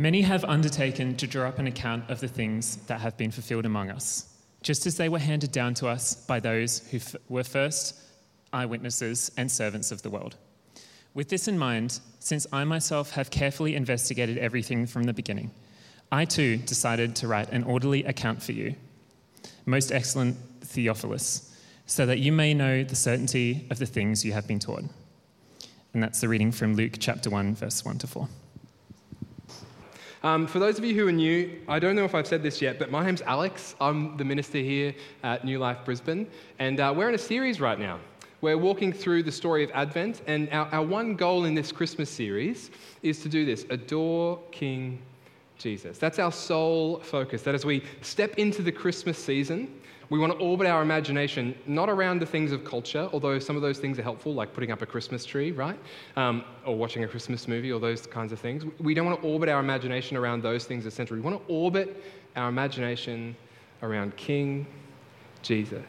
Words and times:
Many 0.00 0.22
have 0.22 0.44
undertaken 0.44 1.16
to 1.16 1.26
draw 1.26 1.48
up 1.48 1.58
an 1.58 1.66
account 1.66 2.08
of 2.08 2.20
the 2.20 2.28
things 2.28 2.76
that 2.86 3.00
have 3.00 3.16
been 3.16 3.32
fulfilled 3.32 3.66
among 3.66 3.90
us, 3.90 4.32
just 4.62 4.86
as 4.86 4.96
they 4.96 5.08
were 5.08 5.18
handed 5.18 5.50
down 5.50 5.74
to 5.74 5.88
us 5.88 6.14
by 6.14 6.38
those 6.38 6.88
who 6.90 6.98
f- 6.98 7.16
were 7.28 7.42
first 7.42 7.96
eyewitnesses 8.52 9.32
and 9.36 9.50
servants 9.50 9.90
of 9.90 10.02
the 10.02 10.10
world. 10.10 10.36
With 11.14 11.30
this 11.30 11.48
in 11.48 11.58
mind, 11.58 11.98
since 12.20 12.46
I 12.52 12.62
myself 12.62 13.10
have 13.10 13.30
carefully 13.30 13.74
investigated 13.74 14.38
everything 14.38 14.86
from 14.86 15.02
the 15.02 15.12
beginning, 15.12 15.50
I 16.12 16.26
too 16.26 16.58
decided 16.58 17.16
to 17.16 17.26
write 17.26 17.50
an 17.50 17.64
orderly 17.64 18.04
account 18.04 18.40
for 18.40 18.52
you, 18.52 18.76
most 19.66 19.90
excellent 19.90 20.36
Theophilus, 20.60 21.52
so 21.86 22.06
that 22.06 22.20
you 22.20 22.30
may 22.30 22.54
know 22.54 22.84
the 22.84 22.94
certainty 22.94 23.66
of 23.68 23.80
the 23.80 23.86
things 23.86 24.24
you 24.24 24.32
have 24.32 24.46
been 24.46 24.60
taught. 24.60 24.84
And 25.92 26.00
that's 26.00 26.20
the 26.20 26.28
reading 26.28 26.52
from 26.52 26.76
Luke 26.76 26.98
chapter 27.00 27.30
1, 27.30 27.56
verse 27.56 27.84
1 27.84 27.98
to 27.98 28.06
4. 28.06 28.28
Um, 30.24 30.48
for 30.48 30.58
those 30.58 30.78
of 30.78 30.84
you 30.84 30.94
who 30.94 31.06
are 31.06 31.12
new, 31.12 31.60
I 31.68 31.78
don't 31.78 31.94
know 31.94 32.04
if 32.04 32.12
I've 32.12 32.26
said 32.26 32.42
this 32.42 32.60
yet, 32.60 32.80
but 32.80 32.90
my 32.90 33.04
name's 33.06 33.22
Alex. 33.22 33.76
I'm 33.80 34.16
the 34.16 34.24
minister 34.24 34.58
here 34.58 34.92
at 35.22 35.44
New 35.44 35.60
Life 35.60 35.78
Brisbane, 35.84 36.26
and 36.58 36.80
uh, 36.80 36.92
we're 36.96 37.08
in 37.08 37.14
a 37.14 37.18
series 37.18 37.60
right 37.60 37.78
now. 37.78 38.00
We're 38.40 38.58
walking 38.58 38.92
through 38.92 39.22
the 39.22 39.30
story 39.30 39.62
of 39.62 39.70
Advent, 39.74 40.22
and 40.26 40.48
our, 40.50 40.66
our 40.72 40.82
one 40.82 41.14
goal 41.14 41.44
in 41.44 41.54
this 41.54 41.70
Christmas 41.70 42.10
series 42.10 42.72
is 43.04 43.22
to 43.22 43.28
do 43.28 43.44
this 43.44 43.64
adore 43.70 44.40
King 44.50 45.00
Jesus. 45.56 45.98
That's 45.98 46.18
our 46.18 46.32
sole 46.32 46.98
focus. 46.98 47.42
That 47.42 47.54
as 47.54 47.64
we 47.64 47.84
step 48.02 48.38
into 48.38 48.62
the 48.62 48.72
Christmas 48.72 49.18
season, 49.18 49.72
we 50.10 50.18
want 50.18 50.32
to 50.32 50.38
orbit 50.38 50.66
our 50.66 50.80
imagination 50.80 51.54
not 51.66 51.90
around 51.90 52.20
the 52.20 52.26
things 52.26 52.50
of 52.52 52.64
culture, 52.64 53.08
although 53.12 53.38
some 53.38 53.56
of 53.56 53.62
those 53.62 53.78
things 53.78 53.98
are 53.98 54.02
helpful, 54.02 54.32
like 54.32 54.54
putting 54.54 54.70
up 54.70 54.80
a 54.80 54.86
Christmas 54.86 55.24
tree, 55.24 55.52
right? 55.52 55.78
Um, 56.16 56.44
or 56.64 56.76
watching 56.76 57.04
a 57.04 57.08
Christmas 57.08 57.46
movie, 57.46 57.70
or 57.70 57.78
those 57.78 58.06
kinds 58.06 58.32
of 58.32 58.40
things. 58.40 58.64
We 58.80 58.94
don't 58.94 59.06
want 59.06 59.20
to 59.20 59.28
orbit 59.28 59.48
our 59.48 59.60
imagination 59.60 60.16
around 60.16 60.42
those 60.42 60.64
things 60.64 60.86
essentially. 60.86 61.20
We 61.20 61.24
want 61.24 61.46
to 61.46 61.52
orbit 61.52 62.02
our 62.36 62.48
imagination 62.48 63.36
around 63.82 64.16
King 64.16 64.66
Jesus. 65.42 65.84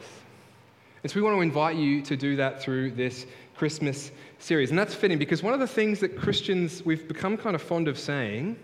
And 1.03 1.11
so 1.11 1.15
we 1.15 1.21
want 1.21 1.37
to 1.37 1.41
invite 1.41 1.77
you 1.77 2.01
to 2.01 2.17
do 2.17 2.35
that 2.35 2.61
through 2.61 2.91
this 2.91 3.25
Christmas 3.55 4.11
series. 4.37 4.69
And 4.69 4.77
that's 4.77 4.93
fitting 4.93 5.17
because 5.17 5.41
one 5.41 5.53
of 5.53 5.59
the 5.59 5.67
things 5.67 5.99
that 5.99 6.17
Christians, 6.17 6.83
we've 6.83 7.07
become 7.07 7.37
kind 7.37 7.55
of 7.55 7.61
fond 7.61 7.87
of 7.87 7.97
saying, 7.97 8.57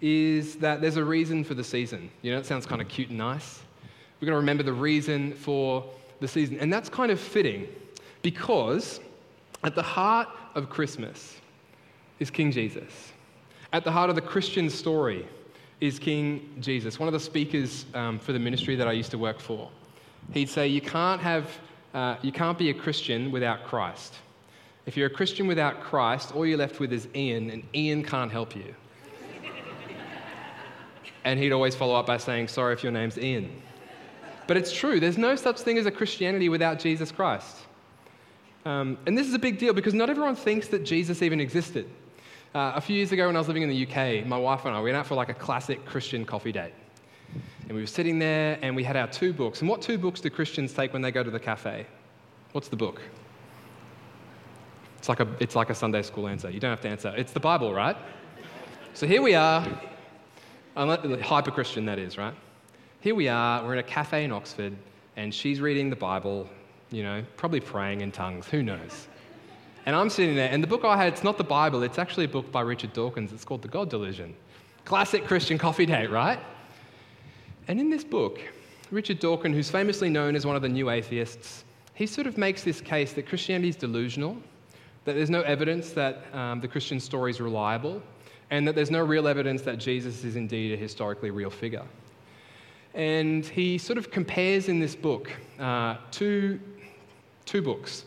is 0.00 0.56
that 0.56 0.80
there's 0.80 0.96
a 0.96 1.04
reason 1.04 1.44
for 1.44 1.54
the 1.54 1.64
season. 1.64 2.10
You 2.22 2.32
know, 2.32 2.38
it 2.38 2.46
sounds 2.46 2.64
kind 2.64 2.80
of 2.80 2.88
cute 2.88 3.08
and 3.08 3.18
nice. 3.18 3.60
We're 4.20 4.26
going 4.26 4.34
to 4.34 4.40
remember 4.40 4.62
the 4.62 4.72
reason 4.72 5.32
for 5.34 5.84
the 6.20 6.28
season. 6.28 6.58
And 6.58 6.72
that's 6.72 6.88
kind 6.88 7.10
of 7.10 7.18
fitting 7.18 7.66
because 8.22 9.00
at 9.64 9.74
the 9.74 9.82
heart 9.82 10.28
of 10.54 10.68
Christmas 10.68 11.36
is 12.18 12.30
King 12.30 12.52
Jesus. 12.52 13.12
At 13.72 13.84
the 13.84 13.90
heart 13.90 14.10
of 14.10 14.16
the 14.16 14.22
Christian 14.22 14.68
story 14.68 15.26
is 15.80 15.98
King 15.98 16.54
Jesus. 16.60 16.98
One 16.98 17.08
of 17.08 17.14
the 17.14 17.20
speakers 17.20 17.86
um, 17.94 18.18
for 18.18 18.32
the 18.32 18.38
ministry 18.38 18.76
that 18.76 18.86
I 18.86 18.92
used 18.92 19.10
to 19.12 19.18
work 19.18 19.40
for, 19.40 19.70
he'd 20.32 20.50
say, 20.50 20.68
You 20.68 20.82
can't, 20.82 21.20
have, 21.20 21.48
uh, 21.94 22.16
you 22.20 22.32
can't 22.32 22.58
be 22.58 22.68
a 22.70 22.74
Christian 22.74 23.30
without 23.30 23.64
Christ. 23.64 24.14
If 24.86 24.96
you're 24.96 25.06
a 25.06 25.10
Christian 25.10 25.46
without 25.46 25.80
Christ, 25.80 26.34
all 26.34 26.44
you're 26.44 26.58
left 26.58 26.80
with 26.80 26.92
is 26.92 27.08
Ian, 27.14 27.50
and 27.50 27.62
Ian 27.74 28.02
can't 28.02 28.30
help 28.30 28.54
you. 28.54 28.74
and 31.24 31.38
he'd 31.38 31.52
always 31.52 31.74
follow 31.74 31.94
up 31.94 32.06
by 32.06 32.18
saying, 32.18 32.48
Sorry 32.48 32.74
if 32.74 32.82
your 32.82 32.92
name's 32.92 33.16
Ian. 33.16 33.50
But 34.46 34.56
it's 34.56 34.72
true, 34.72 35.00
there's 35.00 35.18
no 35.18 35.36
such 35.36 35.60
thing 35.60 35.78
as 35.78 35.86
a 35.86 35.90
Christianity 35.90 36.48
without 36.48 36.78
Jesus 36.78 37.12
Christ. 37.12 37.56
Um, 38.64 38.98
and 39.06 39.16
this 39.16 39.26
is 39.26 39.34
a 39.34 39.38
big 39.38 39.58
deal 39.58 39.72
because 39.72 39.94
not 39.94 40.10
everyone 40.10 40.36
thinks 40.36 40.68
that 40.68 40.84
Jesus 40.84 41.22
even 41.22 41.40
existed. 41.40 41.88
Uh, 42.54 42.72
a 42.74 42.80
few 42.80 42.96
years 42.96 43.12
ago, 43.12 43.26
when 43.26 43.36
I 43.36 43.38
was 43.38 43.48
living 43.48 43.62
in 43.62 43.68
the 43.68 43.86
UK, 43.86 44.26
my 44.26 44.36
wife 44.36 44.64
and 44.64 44.74
I 44.74 44.80
went 44.80 44.96
out 44.96 45.06
for 45.06 45.14
like 45.14 45.28
a 45.28 45.34
classic 45.34 45.84
Christian 45.86 46.24
coffee 46.24 46.52
date. 46.52 46.72
And 47.62 47.76
we 47.76 47.80
were 47.80 47.86
sitting 47.86 48.18
there 48.18 48.58
and 48.62 48.74
we 48.74 48.82
had 48.82 48.96
our 48.96 49.06
two 49.06 49.32
books. 49.32 49.60
And 49.60 49.68
what 49.68 49.80
two 49.80 49.96
books 49.96 50.20
do 50.20 50.28
Christians 50.30 50.72
take 50.72 50.92
when 50.92 51.00
they 51.00 51.12
go 51.12 51.22
to 51.22 51.30
the 51.30 51.38
cafe? 51.38 51.86
What's 52.52 52.66
the 52.66 52.76
book? 52.76 53.00
It's 54.98 55.08
like 55.08 55.20
a, 55.20 55.28
it's 55.38 55.54
like 55.54 55.70
a 55.70 55.74
Sunday 55.74 56.02
school 56.02 56.26
answer. 56.26 56.50
You 56.50 56.58
don't 56.58 56.70
have 56.70 56.80
to 56.80 56.88
answer. 56.88 57.14
It's 57.16 57.32
the 57.32 57.40
Bible, 57.40 57.72
right? 57.72 57.96
So 58.92 59.06
here 59.06 59.22
we 59.22 59.34
are. 59.34 59.66
Hyper 60.76 61.52
Christian, 61.52 61.84
that 61.84 61.98
is, 61.98 62.18
right? 62.18 62.34
Here 63.00 63.14
we 63.14 63.28
are, 63.28 63.64
we're 63.64 63.72
in 63.72 63.78
a 63.78 63.82
cafe 63.82 64.24
in 64.24 64.32
Oxford, 64.32 64.76
and 65.16 65.34
she's 65.34 65.60
reading 65.60 65.88
the 65.88 65.96
Bible, 65.96 66.46
you 66.90 67.02
know, 67.02 67.24
probably 67.36 67.60
praying 67.60 68.02
in 68.02 68.12
tongues, 68.12 68.46
who 68.46 68.62
knows? 68.62 69.08
And 69.86 69.96
I'm 69.96 70.10
sitting 70.10 70.36
there, 70.36 70.50
and 70.50 70.62
the 70.62 70.66
book 70.66 70.84
I 70.84 70.98
had, 70.98 71.14
it's 71.14 71.24
not 71.24 71.38
the 71.38 71.44
Bible, 71.44 71.82
it's 71.82 71.98
actually 71.98 72.26
a 72.26 72.28
book 72.28 72.52
by 72.52 72.60
Richard 72.60 72.92
Dawkins. 72.92 73.32
It's 73.32 73.44
called 73.44 73.62
The 73.62 73.68
God 73.68 73.88
Delusion. 73.88 74.34
Classic 74.84 75.24
Christian 75.24 75.56
coffee 75.56 75.86
date, 75.86 76.10
right? 76.10 76.38
And 77.68 77.80
in 77.80 77.88
this 77.88 78.04
book, 78.04 78.38
Richard 78.90 79.18
Dawkins, 79.18 79.54
who's 79.54 79.70
famously 79.70 80.10
known 80.10 80.36
as 80.36 80.44
one 80.44 80.54
of 80.54 80.60
the 80.60 80.68
new 80.68 80.90
atheists, 80.90 81.64
he 81.94 82.06
sort 82.06 82.26
of 82.26 82.36
makes 82.36 82.62
this 82.64 82.82
case 82.82 83.14
that 83.14 83.26
Christianity 83.26 83.70
is 83.70 83.76
delusional, 83.76 84.36
that 85.06 85.14
there's 85.14 85.30
no 85.30 85.40
evidence 85.42 85.90
that 85.92 86.24
um, 86.34 86.60
the 86.60 86.68
Christian 86.68 87.00
story 87.00 87.30
is 87.30 87.40
reliable, 87.40 88.02
and 88.50 88.68
that 88.68 88.74
there's 88.74 88.90
no 88.90 89.02
real 89.02 89.26
evidence 89.26 89.62
that 89.62 89.78
Jesus 89.78 90.22
is 90.22 90.36
indeed 90.36 90.74
a 90.74 90.76
historically 90.76 91.30
real 91.30 91.50
figure. 91.50 91.84
And 92.94 93.44
he 93.44 93.78
sort 93.78 93.98
of 93.98 94.10
compares 94.10 94.68
in 94.68 94.80
this 94.80 94.96
book 94.96 95.30
uh, 95.58 95.96
two, 96.10 96.60
two 97.44 97.62
books 97.62 98.04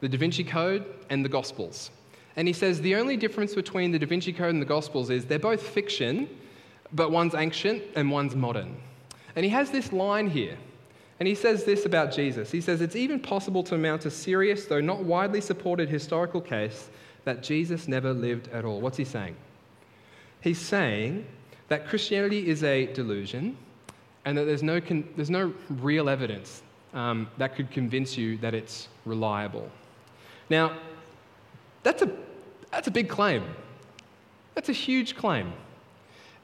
the 0.00 0.08
Da 0.08 0.18
Vinci 0.18 0.42
Code 0.42 0.84
and 1.10 1.24
the 1.24 1.28
Gospels. 1.28 1.90
And 2.34 2.48
he 2.48 2.54
says 2.54 2.80
the 2.80 2.96
only 2.96 3.16
difference 3.16 3.54
between 3.54 3.92
the 3.92 3.98
Da 3.98 4.06
Vinci 4.06 4.32
Code 4.32 4.50
and 4.50 4.60
the 4.60 4.66
Gospels 4.66 5.10
is 5.10 5.26
they're 5.26 5.38
both 5.38 5.62
fiction, 5.62 6.28
but 6.92 7.10
one's 7.10 7.34
ancient 7.34 7.82
and 7.94 8.10
one's 8.10 8.34
modern. 8.34 8.76
And 9.36 9.44
he 9.44 9.50
has 9.50 9.70
this 9.70 9.92
line 9.92 10.28
here. 10.28 10.56
And 11.20 11.28
he 11.28 11.36
says 11.36 11.62
this 11.62 11.86
about 11.86 12.10
Jesus. 12.10 12.50
He 12.50 12.60
says, 12.60 12.80
It's 12.80 12.96
even 12.96 13.20
possible 13.20 13.62
to 13.64 13.78
mount 13.78 14.06
a 14.06 14.10
serious, 14.10 14.66
though 14.66 14.80
not 14.80 15.04
widely 15.04 15.40
supported 15.40 15.88
historical 15.88 16.40
case 16.40 16.90
that 17.24 17.44
Jesus 17.44 17.86
never 17.86 18.12
lived 18.12 18.48
at 18.48 18.64
all. 18.64 18.80
What's 18.80 18.96
he 18.96 19.04
saying? 19.04 19.36
He's 20.40 20.58
saying 20.58 21.24
that 21.68 21.86
Christianity 21.86 22.48
is 22.48 22.64
a 22.64 22.86
delusion 22.86 23.56
and 24.24 24.36
that 24.38 24.44
there's 24.44 24.62
no, 24.62 24.80
con- 24.80 25.08
there's 25.16 25.30
no 25.30 25.52
real 25.68 26.08
evidence 26.08 26.62
um, 26.94 27.28
that 27.38 27.56
could 27.56 27.70
convince 27.70 28.16
you 28.16 28.36
that 28.38 28.54
it's 28.54 28.88
reliable. 29.04 29.70
Now, 30.50 30.78
that's 31.82 32.02
a, 32.02 32.10
that's 32.70 32.88
a 32.88 32.90
big 32.90 33.08
claim. 33.08 33.44
That's 34.54 34.68
a 34.68 34.74
huge 34.74 35.16
claim. 35.16 35.52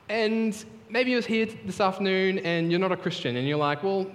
And 0.09 0.65
maybe 0.89 1.11
you're 1.11 1.21
here 1.21 1.47
this 1.65 1.81
afternoon 1.81 2.39
and 2.41 2.71
you're 2.71 2.81
not 2.81 2.93
a 2.93 2.97
Christian 2.97 3.37
and 3.37 3.47
you're 3.47 3.59
like, 3.59 3.83
well, 3.83 4.07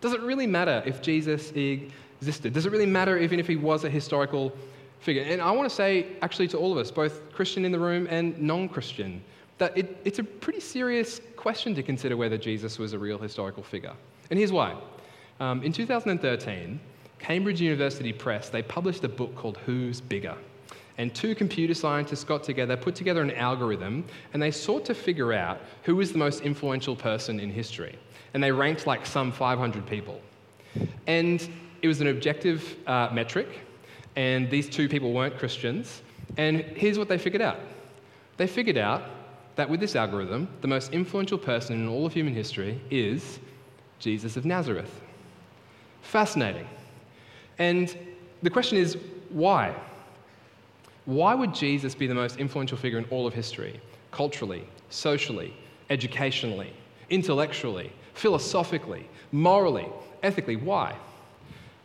does 0.00 0.12
it 0.12 0.20
really 0.20 0.46
matter 0.46 0.82
if 0.84 1.00
Jesus 1.00 1.52
existed? 1.52 2.52
Does 2.52 2.66
it 2.66 2.72
really 2.72 2.86
matter 2.86 3.18
even 3.18 3.38
if 3.38 3.46
he 3.46 3.56
was 3.56 3.84
a 3.84 3.90
historical 3.90 4.52
figure? 5.00 5.22
And 5.22 5.40
I 5.40 5.50
want 5.52 5.68
to 5.68 5.74
say, 5.74 6.16
actually, 6.22 6.48
to 6.48 6.58
all 6.58 6.72
of 6.72 6.78
us, 6.78 6.90
both 6.90 7.32
Christian 7.32 7.64
in 7.64 7.72
the 7.72 7.78
room 7.78 8.06
and 8.10 8.38
non 8.40 8.68
Christian, 8.68 9.22
that 9.58 9.76
it, 9.76 9.96
it's 10.04 10.18
a 10.18 10.24
pretty 10.24 10.60
serious 10.60 11.20
question 11.36 11.74
to 11.74 11.82
consider 11.82 12.16
whether 12.16 12.36
Jesus 12.36 12.78
was 12.78 12.92
a 12.92 12.98
real 12.98 13.18
historical 13.18 13.62
figure. 13.62 13.92
And 14.30 14.38
here's 14.38 14.52
why. 14.52 14.76
Um, 15.40 15.62
in 15.62 15.72
2013, 15.72 16.80
Cambridge 17.18 17.60
University 17.60 18.12
Press, 18.12 18.48
they 18.48 18.62
published 18.62 19.04
a 19.04 19.08
book 19.08 19.34
called 19.34 19.58
Who's 19.58 20.00
Bigger? 20.00 20.36
And 20.98 21.14
two 21.14 21.34
computer 21.34 21.74
scientists 21.74 22.24
got 22.24 22.42
together, 22.42 22.76
put 22.76 22.94
together 22.94 23.22
an 23.22 23.32
algorithm, 23.32 24.04
and 24.32 24.42
they 24.42 24.50
sought 24.50 24.84
to 24.86 24.94
figure 24.94 25.32
out 25.32 25.60
who 25.82 25.96
was 25.96 26.12
the 26.12 26.18
most 26.18 26.40
influential 26.40 26.96
person 26.96 27.38
in 27.38 27.50
history. 27.50 27.98
And 28.32 28.42
they 28.42 28.52
ranked 28.52 28.86
like 28.86 29.04
some 29.04 29.30
500 29.30 29.86
people. 29.86 30.20
And 31.06 31.46
it 31.82 31.88
was 31.88 32.00
an 32.00 32.08
objective 32.08 32.76
uh, 32.86 33.10
metric, 33.12 33.48
and 34.16 34.50
these 34.50 34.68
two 34.68 34.88
people 34.88 35.12
weren't 35.12 35.38
Christians. 35.38 36.02
And 36.38 36.60
here's 36.60 36.98
what 36.98 37.08
they 37.08 37.18
figured 37.18 37.42
out 37.42 37.60
they 38.38 38.46
figured 38.46 38.76
out 38.76 39.02
that 39.56 39.68
with 39.68 39.80
this 39.80 39.96
algorithm, 39.96 40.48
the 40.60 40.68
most 40.68 40.92
influential 40.92 41.38
person 41.38 41.76
in 41.76 41.88
all 41.88 42.06
of 42.06 42.12
human 42.12 42.34
history 42.34 42.80
is 42.90 43.40
Jesus 43.98 44.36
of 44.36 44.44
Nazareth. 44.44 45.00
Fascinating. 46.02 46.66
And 47.58 47.96
the 48.42 48.50
question 48.50 48.78
is 48.78 48.96
why? 49.30 49.74
Why 51.06 51.34
would 51.34 51.54
Jesus 51.54 51.94
be 51.94 52.06
the 52.06 52.14
most 52.14 52.36
influential 52.36 52.76
figure 52.76 52.98
in 52.98 53.06
all 53.06 53.26
of 53.26 53.32
history? 53.32 53.80
Culturally, 54.10 54.68
socially, 54.90 55.54
educationally, 55.88 56.72
intellectually, 57.10 57.92
philosophically, 58.14 59.08
morally, 59.32 59.88
ethically. 60.22 60.56
Why? 60.56 60.94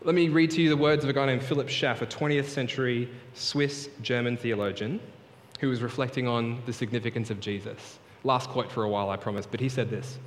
Let 0.03 0.15
me 0.15 0.29
read 0.29 0.51
to 0.51 0.61
you 0.61 0.69
the 0.69 0.77
words 0.77 1.03
of 1.03 1.09
a 1.09 1.13
guy 1.13 1.27
named 1.27 1.43
Philip 1.43 1.69
Schaff, 1.69 2.01
a 2.01 2.07
20th 2.07 2.47
century 2.47 3.09
Swiss 3.33 3.89
German 4.01 4.35
theologian 4.35 4.99
who 5.61 5.69
was 5.69 5.81
reflecting 5.81 6.27
on 6.27 6.61
the 6.65 6.73
significance 6.73 7.29
of 7.29 7.39
Jesus. 7.39 7.99
Last 8.23 8.49
quote 8.49 8.71
for 8.71 8.83
a 8.83 8.89
while, 8.89 9.09
I 9.09 9.15
promise, 9.15 9.45
but 9.45 9.59
he 9.59 9.69
said 9.69 9.89
this 9.89 10.19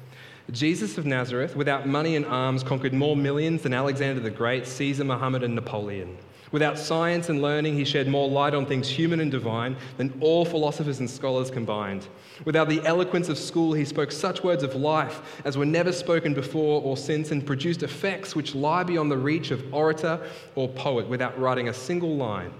Jesus 0.50 0.96
of 0.96 1.06
Nazareth, 1.06 1.56
without 1.56 1.86
money 1.86 2.16
and 2.16 2.24
arms, 2.26 2.62
conquered 2.62 2.94
more 2.94 3.16
millions 3.16 3.62
than 3.62 3.74
Alexander 3.74 4.20
the 4.20 4.30
Great, 4.30 4.66
Caesar, 4.66 5.04
Muhammad, 5.04 5.42
and 5.42 5.54
Napoleon. 5.54 6.16
Without 6.52 6.78
science 6.78 7.30
and 7.30 7.42
learning, 7.42 7.74
he 7.74 7.84
shed 7.84 8.06
more 8.06 8.28
light 8.28 8.54
on 8.54 8.64
things 8.64 8.88
human 8.88 9.18
and 9.18 9.30
divine 9.30 9.76
than 9.96 10.16
all 10.20 10.44
philosophers 10.44 11.00
and 11.00 11.10
scholars 11.10 11.50
combined. 11.50 12.06
Without 12.44 12.68
the 12.68 12.80
eloquence 12.86 13.28
of 13.28 13.36
school, 13.36 13.72
he 13.72 13.84
spoke 13.84 14.12
such 14.12 14.44
words 14.44 14.62
of 14.62 14.76
life 14.76 15.42
as 15.44 15.56
were 15.56 15.66
never 15.66 15.90
spoken 15.90 16.32
before 16.32 16.80
or 16.82 16.96
since 16.96 17.32
and 17.32 17.44
produced 17.44 17.82
effects 17.82 18.36
which 18.36 18.54
lie 18.54 18.84
beyond 18.84 19.10
the 19.10 19.18
reach 19.18 19.50
of 19.50 19.74
orator 19.74 20.20
or 20.54 20.68
poet 20.68 21.08
without 21.08 21.36
writing 21.40 21.70
a 21.70 21.74
single 21.74 22.14
line. 22.14 22.52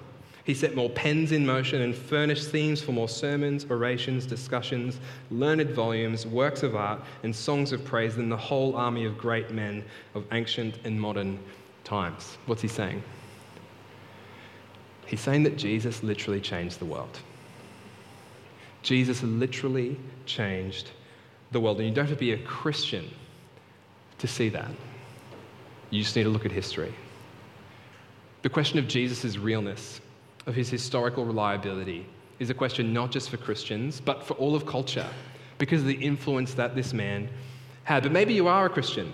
He 0.44 0.52
set 0.52 0.76
more 0.76 0.91
pens 0.91 1.32
in 1.32 1.46
motion 1.46 1.81
and 1.81 1.94
furnished 1.94 2.50
themes 2.50 2.82
for 2.82 2.93
more 2.93 3.08
sermons, 3.08 3.64
orations, 3.70 4.26
discussions, 4.26 5.00
learned 5.31 5.70
volumes, 5.70 6.26
works 6.26 6.62
of 6.62 6.76
art, 6.76 7.00
and 7.23 7.35
songs 7.35 7.73
of 7.73 7.82
praise 7.82 8.17
than 8.17 8.29
the 8.29 8.37
whole 8.37 8.76
army 8.76 9.06
of 9.06 9.17
great 9.17 9.50
men 9.50 9.82
of 10.14 10.25
ancient 10.32 10.79
and 10.85 11.00
modern 11.00 11.38
times. 11.82 12.37
What's 12.44 12.61
he 12.61 12.69
saying? 12.69 13.02
He's 15.06 15.20
saying 15.20 15.44
that 15.44 15.56
Jesus 15.56 16.02
literally 16.02 16.41
changed 16.41 16.79
the 16.79 16.85
world. 16.85 17.20
Jesus 18.82 19.23
literally 19.23 19.97
changed 20.26 20.90
the 21.52 21.61
world. 21.61 21.79
And 21.79 21.88
you 21.88 21.94
don't 21.94 22.06
have 22.06 22.17
to 22.17 22.20
be 22.20 22.32
a 22.32 22.38
Christian 22.38 23.11
to 24.19 24.26
see 24.26 24.50
that. 24.50 24.70
You 25.88 26.02
just 26.02 26.14
need 26.17 26.25
to 26.25 26.29
look 26.29 26.44
at 26.44 26.52
history. 26.52 26.93
The 28.43 28.50
question 28.50 28.79
of 28.79 28.87
Jesus' 28.88 29.38
realness, 29.38 30.00
of 30.46 30.55
his 30.55 30.69
historical 30.69 31.25
reliability, 31.25 32.06
is 32.38 32.50
a 32.50 32.55
question 32.55 32.93
not 32.93 33.11
just 33.11 33.31
for 33.31 33.37
Christians, 33.37 34.00
but 34.00 34.23
for 34.25 34.35
all 34.35 34.55
of 34.55 34.67
culture, 34.67 35.08
because 35.58 35.81
of 35.81 35.87
the 35.87 35.94
influence 35.94 36.55
that 36.55 36.75
this 36.75 36.93
man 36.93 37.29
had. 37.85 38.02
But 38.02 38.12
maybe 38.12 38.35
you 38.35 38.49
are 38.49 38.67
a 38.67 38.70
Christian. 38.70 39.12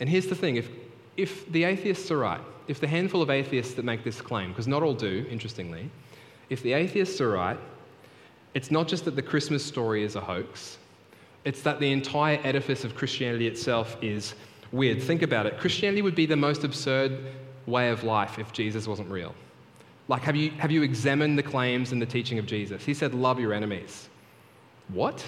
And 0.00 0.08
here's 0.08 0.26
the 0.26 0.34
thing 0.34 0.56
if, 0.56 0.68
if 1.16 1.50
the 1.52 1.64
atheists 1.64 2.10
are 2.10 2.18
right, 2.18 2.40
if 2.66 2.80
the 2.80 2.88
handful 2.88 3.22
of 3.22 3.30
atheists 3.30 3.74
that 3.74 3.84
make 3.84 4.04
this 4.04 4.20
claim, 4.20 4.48
because 4.48 4.66
not 4.66 4.82
all 4.82 4.94
do, 4.94 5.26
interestingly, 5.30 5.90
if 6.50 6.62
the 6.62 6.72
atheists 6.72 7.20
are 7.20 7.30
right, 7.30 7.58
it's 8.54 8.70
not 8.70 8.88
just 8.88 9.04
that 9.04 9.16
the 9.16 9.22
Christmas 9.22 9.64
story 9.64 10.04
is 10.04 10.16
a 10.16 10.20
hoax, 10.20 10.78
it's 11.44 11.60
that 11.62 11.78
the 11.78 11.92
entire 11.92 12.40
edifice 12.42 12.84
of 12.84 12.94
Christianity 12.94 13.46
itself 13.46 13.96
is 14.00 14.34
weird. 14.72 15.02
Think 15.02 15.22
about 15.22 15.46
it. 15.46 15.58
Christianity 15.58 16.02
would 16.02 16.14
be 16.14 16.26
the 16.26 16.36
most 16.36 16.64
absurd 16.64 17.18
way 17.66 17.90
of 17.90 18.02
life 18.02 18.38
if 18.38 18.52
Jesus 18.52 18.86
wasn't 18.86 19.10
real. 19.10 19.34
Like, 20.08 20.22
have 20.22 20.36
you, 20.36 20.50
have 20.52 20.70
you 20.70 20.82
examined 20.82 21.38
the 21.38 21.42
claims 21.42 21.92
and 21.92 22.00
the 22.00 22.06
teaching 22.06 22.38
of 22.38 22.46
Jesus? 22.46 22.84
He 22.84 22.94
said, 22.94 23.14
Love 23.14 23.40
your 23.40 23.52
enemies. 23.52 24.08
What? 24.88 25.24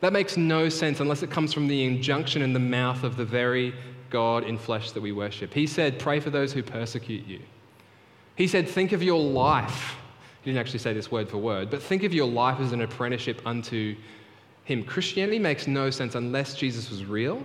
That 0.00 0.14
makes 0.14 0.36
no 0.36 0.68
sense 0.70 1.00
unless 1.00 1.22
it 1.22 1.30
comes 1.30 1.52
from 1.52 1.68
the 1.68 1.84
injunction 1.84 2.40
in 2.40 2.54
the 2.54 2.58
mouth 2.58 3.04
of 3.04 3.16
the 3.16 3.24
very 3.24 3.74
God 4.08 4.44
in 4.44 4.56
flesh 4.56 4.92
that 4.92 5.00
we 5.00 5.12
worship. 5.12 5.52
He 5.52 5.66
said, 5.66 5.98
Pray 5.98 6.20
for 6.20 6.30
those 6.30 6.52
who 6.52 6.62
persecute 6.62 7.26
you. 7.26 7.40
He 8.34 8.46
said, 8.46 8.66
Think 8.66 8.92
of 8.92 9.02
your 9.02 9.22
life. 9.22 9.96
He 10.42 10.50
didn't 10.50 10.60
actually 10.60 10.78
say 10.78 10.94
this 10.94 11.10
word 11.10 11.28
for 11.28 11.36
word, 11.36 11.70
but 11.70 11.82
think 11.82 12.02
of 12.02 12.14
your 12.14 12.26
life 12.26 12.60
as 12.60 12.72
an 12.72 12.80
apprenticeship 12.80 13.42
unto 13.44 13.94
Him. 14.64 14.82
Christianity 14.84 15.38
makes 15.38 15.66
no 15.66 15.90
sense 15.90 16.14
unless 16.14 16.54
Jesus 16.54 16.88
was 16.88 17.04
real 17.04 17.44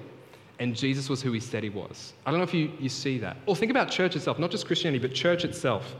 and 0.59 0.75
Jesus 0.75 1.09
was 1.09 1.21
who 1.21 1.31
He 1.31 1.39
said 1.39 1.63
He 1.63 1.69
was. 1.69 2.13
I 2.25 2.31
don't 2.31 2.39
know 2.39 2.45
if 2.45 2.53
you, 2.53 2.71
you 2.79 2.89
see 2.89 3.17
that. 3.19 3.37
Or 3.45 3.55
think 3.55 3.71
about 3.71 3.89
church 3.89 4.15
itself, 4.15 4.39
not 4.39 4.51
just 4.51 4.65
Christianity, 4.67 4.99
but 4.99 5.13
church 5.13 5.43
itself. 5.43 5.95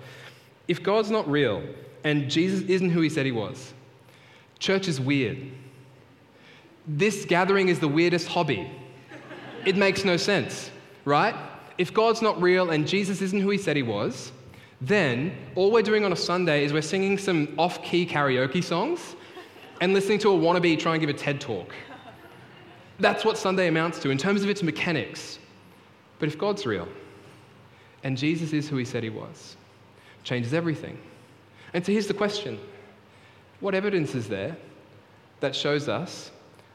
If 0.68 0.82
God's 0.82 1.12
not 1.12 1.30
real 1.30 1.64
and 2.04 2.30
Jesus 2.30 2.62
isn't 2.70 2.90
who 2.90 3.02
He 3.02 3.10
said 3.10 3.26
He 3.26 3.32
was, 3.32 3.74
church 4.60 4.88
is 4.88 5.00
weird. 5.00 5.38
This 6.88 7.26
gathering 7.26 7.70
is 7.70 7.80
the 7.80 7.88
weirdest 7.88 8.28
hobby 8.28 8.70
it 9.66 9.76
makes 9.76 10.06
no 10.06 10.16
sense, 10.16 10.72
right? 11.04 11.36
If 11.78 11.94
God's 11.94 12.22
not 12.22 12.42
real 12.42 12.70
and 12.70 12.88
Jesus 12.88 13.22
isn't 13.22 13.42
who 13.42 13.50
he 13.50 13.58
said 13.58 13.76
he 13.76 13.84
was, 13.84 14.32
then 14.80 15.36
all 15.56 15.72
we're 15.72 15.82
doing 15.82 16.06
on 16.06 16.14
a 16.14 16.16
Sunday 16.16 16.64
is 16.64 16.72
we're 16.72 16.82
singing 16.82 17.18
some 17.18 17.54
off 17.58 17.84
key 17.84 18.06
karaoke 18.06 18.64
songs 18.64 19.16
and 19.82 19.94
listening 19.94 20.20
to 20.20 20.30
a 20.30 20.34
wannabe 20.38 20.78
try 20.78 20.94
and 20.94 21.02
give 21.02 21.10
a 21.10 21.14
TED 21.14 21.42
talk. 21.42 21.74
That's 23.00 23.26
what 23.26 23.38
Sunday 23.38 23.68
amounts 23.68 24.00
to 24.00 24.10
in 24.10 24.18
terms 24.18 24.44
of 24.44 24.50
its 24.50 24.64
mechanics. 24.64 25.40
But 26.20 26.30
if 26.30 26.38
God's 26.38 26.66
real 26.66 26.88
and 28.04 28.18
Jesus 28.18 28.54
is 28.54 28.70
who 28.70 28.78
he 28.78 28.86
said 28.86 29.04
he 29.04 29.10
was, 29.10 29.58
changes 30.24 30.54
everything. 30.54 30.98
And 31.74 31.86
so 31.86 31.92
here's 31.92 32.08
the 32.08 32.14
question 32.14 32.60
What 33.60 33.76
evidence 33.76 34.16
is 34.16 34.28
there 34.28 34.56
that 35.42 35.56
shows 35.56 35.90
us 35.90 36.32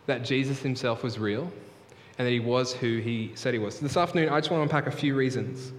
that 0.07 0.25
Jesus 0.25 0.61
himself 0.61 1.03
was 1.03 1.19
real 1.19 1.51
and 2.19 2.27
that 2.27 2.33
he 2.33 2.41
was 2.41 2.73
who 2.75 2.99
he 2.99 3.33
said 3.35 3.55
he 3.55 3.59
was. 3.59 3.77
So 3.77 3.83
this 3.83 3.97
afternoon, 3.97 4.29
I 4.29 4.41
just 4.41 4.51
want 4.51 4.61
to 4.61 4.63
unpack 4.63 4.93
a 4.93 4.97
few 4.97 5.15
reasons. 5.15 5.73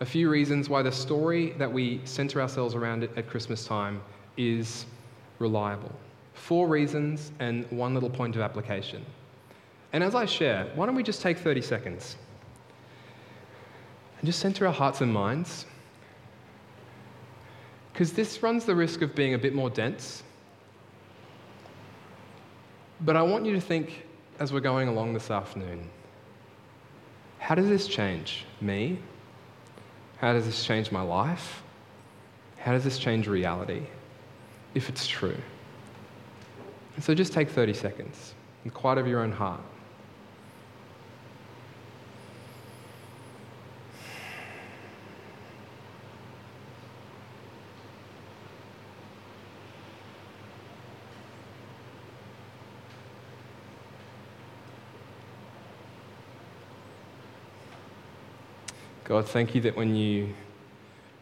A 0.00 0.06
few 0.06 0.30
reasons 0.30 0.68
why 0.68 0.82
the 0.82 0.90
story 0.90 1.50
that 1.58 1.70
we 1.70 2.00
center 2.04 2.40
ourselves 2.40 2.74
around 2.74 3.04
at 3.04 3.28
Christmas 3.28 3.66
time 3.66 4.00
is 4.36 4.86
reliable. 5.38 5.92
Four 6.32 6.66
reasons 6.66 7.30
and 7.40 7.70
one 7.70 7.94
little 7.94 8.10
point 8.10 8.34
of 8.34 8.42
application. 8.42 9.04
And 9.92 10.02
as 10.02 10.14
I 10.14 10.24
share, 10.24 10.70
why 10.74 10.86
don't 10.86 10.94
we 10.94 11.02
just 11.02 11.20
take 11.20 11.38
30 11.38 11.60
seconds 11.60 12.16
and 14.18 14.26
just 14.26 14.38
center 14.38 14.66
our 14.66 14.72
hearts 14.72 15.00
and 15.00 15.12
minds? 15.12 15.66
Because 17.92 18.12
this 18.12 18.42
runs 18.42 18.64
the 18.64 18.74
risk 18.74 19.02
of 19.02 19.14
being 19.14 19.34
a 19.34 19.38
bit 19.38 19.54
more 19.54 19.68
dense. 19.68 20.22
But 23.02 23.16
I 23.16 23.22
want 23.22 23.44
you 23.44 23.52
to 23.52 23.60
think 23.60 24.06
as 24.38 24.52
we're 24.52 24.60
going 24.60 24.88
along 24.88 25.12
this 25.12 25.30
afternoon, 25.30 25.90
how 27.38 27.54
does 27.54 27.68
this 27.68 27.86
change 27.86 28.46
me? 28.60 28.98
How 30.18 30.32
does 30.32 30.46
this 30.46 30.64
change 30.64 30.90
my 30.90 31.02
life? 31.02 31.62
How 32.56 32.72
does 32.72 32.84
this 32.84 32.98
change 32.98 33.26
reality 33.26 33.82
if 34.74 34.88
it's 34.88 35.06
true? 35.06 35.36
And 36.94 37.04
so 37.04 37.14
just 37.14 37.32
take 37.32 37.50
30 37.50 37.74
seconds 37.74 38.34
and 38.62 38.72
quiet 38.72 38.98
of 38.98 39.06
your 39.06 39.20
own 39.20 39.32
heart. 39.32 39.60
God, 59.12 59.28
thank 59.28 59.54
you 59.54 59.60
that 59.60 59.76
when 59.76 59.94
you 59.94 60.32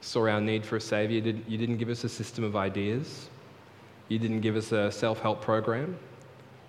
saw 0.00 0.28
our 0.28 0.40
need 0.40 0.64
for 0.64 0.76
a 0.76 0.80
Savior, 0.80 1.34
you 1.48 1.58
didn't 1.58 1.78
give 1.78 1.88
us 1.88 2.04
a 2.04 2.08
system 2.08 2.44
of 2.44 2.54
ideas. 2.54 3.28
You 4.06 4.16
didn't 4.16 4.42
give 4.42 4.54
us 4.54 4.70
a 4.70 4.92
self 4.92 5.18
help 5.18 5.42
program. 5.42 5.98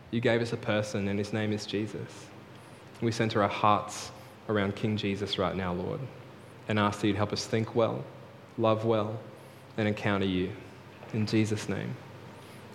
You 0.09 0.19
gave 0.19 0.41
us 0.41 0.51
a 0.51 0.57
person, 0.57 1.09
and 1.09 1.19
his 1.19 1.31
name 1.31 1.54
is 1.54 1.68
Jesus. 1.68 2.25
We 3.01 3.11
center 3.11 3.44
our 3.44 3.49
hearts 3.49 4.09
around 4.49 4.75
King 4.75 4.97
Jesus 4.97 5.37
right 5.37 5.56
now, 5.56 5.73
Lord, 5.73 5.99
and 6.69 6.80
ask 6.80 7.01
that 7.01 7.07
you'd 7.09 7.18
help 7.18 7.33
us 7.33 7.45
think 7.45 7.75
well, 7.75 8.04
love 8.57 8.85
well, 8.85 9.19
and 9.78 9.87
encounter 9.87 10.25
you. 10.25 10.51
In 11.13 11.28
Jesus' 11.28 11.69
name, 11.69 11.95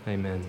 amen. 0.06 0.48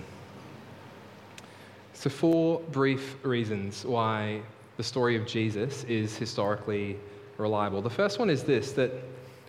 So, 1.94 2.08
four 2.10 2.60
brief 2.70 3.16
reasons 3.24 3.84
why 3.84 4.42
the 4.76 4.84
story 4.84 5.16
of 5.16 5.26
Jesus 5.26 5.82
is 5.82 6.16
historically 6.16 6.96
reliable. 7.38 7.80
The 7.80 7.90
first 7.90 8.18
one 8.18 8.28
is 8.28 8.42
this 8.42 8.72
that 8.72 8.92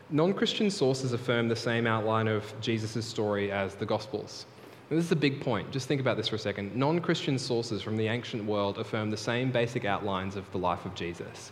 non 0.10 0.34
Christian 0.34 0.70
sources 0.70 1.14
affirm 1.14 1.48
the 1.48 1.56
same 1.56 1.86
outline 1.86 2.28
of 2.28 2.54
Jesus' 2.62 3.06
story 3.06 3.52
as 3.52 3.76
the 3.76 3.86
Gospels. 3.86 4.46
And 4.90 4.98
this 4.98 5.06
is 5.06 5.12
a 5.12 5.18
big 5.18 5.42
point. 5.42 5.70
Just 5.72 5.88
think 5.88 6.02
about 6.02 6.18
this 6.18 6.28
for 6.28 6.36
a 6.36 6.40
second. 6.40 6.76
Non 6.76 7.00
Christian 7.00 7.38
sources 7.38 7.82
from 7.82 7.98
the 7.98 8.08
ancient 8.08 8.46
world 8.46 8.78
affirm 8.78 9.12
the 9.12 9.18
same 9.18 9.52
basic 9.52 9.86
outlines 9.86 10.36
of 10.36 10.50
the 10.52 10.58
life 10.58 10.86
of 10.86 10.96
Jesus. 10.96 11.52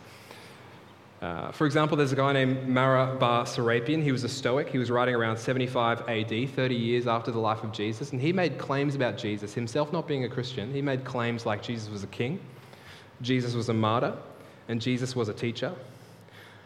Uh, 1.21 1.51
for 1.51 1.65
example, 1.65 1.97
there's 1.97 2.11
a 2.11 2.15
guy 2.15 2.31
named 2.31 2.67
Mara 2.67 3.15
bar 3.15 3.45
Serapion. 3.45 4.03
He 4.03 4.11
was 4.11 4.23
a 4.23 4.29
Stoic. 4.29 4.69
He 4.69 4.77
was 4.77 4.91
writing 4.91 5.15
around 5.15 5.37
75 5.37 6.07
AD, 6.07 6.49
30 6.49 6.75
years 6.75 7.07
after 7.07 7.31
the 7.31 7.39
life 7.39 7.63
of 7.63 7.71
Jesus, 7.71 8.11
and 8.11 8.21
he 8.21 8.31
made 8.31 8.59
claims 8.59 8.93
about 8.93 9.17
Jesus. 9.17 9.53
Himself 9.53 9.91
not 9.91 10.07
being 10.07 10.25
a 10.25 10.29
Christian, 10.29 10.71
he 10.71 10.81
made 10.81 11.03
claims 11.05 11.43
like 11.43 11.63
Jesus 11.63 11.89
was 11.89 12.03
a 12.03 12.07
king, 12.07 12.39
Jesus 13.23 13.55
was 13.55 13.69
a 13.69 13.73
martyr, 13.73 14.15
and 14.67 14.79
Jesus 14.79 15.15
was 15.15 15.27
a 15.27 15.33
teacher. 15.33 15.73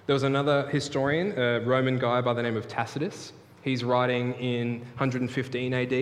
There 0.08 0.16
was 0.16 0.24
another 0.24 0.68
historian, 0.70 1.38
a 1.38 1.60
Roman 1.60 2.00
guy 2.00 2.22
by 2.22 2.34
the 2.34 2.42
name 2.42 2.58
of 2.58 2.68
Tacitus. 2.68 3.34
He's 3.62 3.84
writing 3.84 4.34
in 4.34 4.80
115 4.98 5.74
AD, 5.76 5.94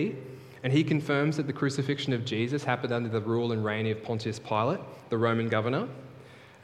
and 0.62 0.72
he 0.72 0.82
confirms 0.82 1.36
that 1.36 1.46
the 1.46 1.52
crucifixion 1.52 2.14
of 2.14 2.24
Jesus 2.24 2.64
happened 2.64 2.94
under 2.94 3.10
the 3.10 3.20
rule 3.20 3.52
and 3.52 3.62
reign 3.62 3.86
of 3.88 4.02
Pontius 4.02 4.38
Pilate, 4.38 4.80
the 5.10 5.18
Roman 5.18 5.50
governor. 5.50 5.86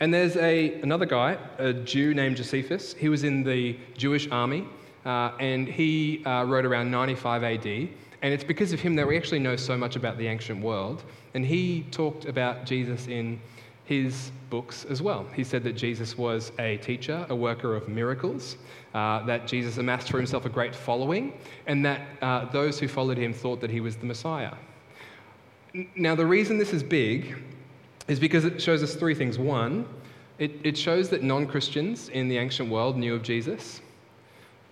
And 0.00 0.14
there's 0.14 0.36
a, 0.36 0.80
another 0.80 1.04
guy, 1.04 1.36
a 1.58 1.74
Jew 1.74 2.14
named 2.14 2.38
Josephus. 2.38 2.94
He 2.94 3.10
was 3.10 3.22
in 3.22 3.44
the 3.44 3.78
Jewish 3.98 4.30
army, 4.30 4.66
uh, 5.04 5.32
and 5.38 5.68
he 5.68 6.24
uh, 6.24 6.44
wrote 6.44 6.64
around 6.64 6.90
95 6.90 7.44
AD. 7.44 7.66
And 7.66 8.32
it's 8.32 8.44
because 8.44 8.72
of 8.72 8.80
him 8.80 8.96
that 8.96 9.06
we 9.06 9.14
actually 9.18 9.40
know 9.40 9.56
so 9.56 9.76
much 9.76 9.94
about 9.94 10.16
the 10.16 10.26
ancient 10.26 10.62
world. 10.62 11.04
And 11.34 11.44
he 11.44 11.82
talked 11.90 12.24
about 12.24 12.64
Jesus 12.64 13.08
in 13.08 13.38
his 13.86 14.32
books 14.50 14.84
as 14.84 15.00
well. 15.00 15.24
He 15.34 15.44
said 15.44 15.62
that 15.62 15.72
Jesus 15.72 16.18
was 16.18 16.52
a 16.58 16.76
teacher, 16.78 17.24
a 17.28 17.34
worker 17.34 17.74
of 17.74 17.88
miracles, 17.88 18.56
uh, 18.94 19.24
that 19.26 19.46
Jesus 19.46 19.78
amassed 19.78 20.10
for 20.10 20.18
himself 20.18 20.44
a 20.44 20.48
great 20.48 20.74
following, 20.74 21.32
and 21.66 21.84
that 21.84 22.02
uh, 22.20 22.44
those 22.46 22.78
who 22.78 22.88
followed 22.88 23.16
him 23.16 23.32
thought 23.32 23.60
that 23.60 23.70
he 23.70 23.80
was 23.80 23.96
the 23.96 24.06
Messiah. 24.06 24.52
Now, 25.94 26.14
the 26.14 26.26
reason 26.26 26.58
this 26.58 26.72
is 26.72 26.82
big 26.82 27.36
is 28.08 28.18
because 28.18 28.44
it 28.44 28.60
shows 28.60 28.82
us 28.82 28.94
three 28.96 29.14
things. 29.14 29.38
One, 29.38 29.86
it, 30.38 30.52
it 30.64 30.76
shows 30.76 31.08
that 31.10 31.22
non 31.22 31.46
Christians 31.46 32.08
in 32.08 32.28
the 32.28 32.38
ancient 32.38 32.68
world 32.68 32.96
knew 32.96 33.14
of 33.14 33.22
Jesus. 33.22 33.80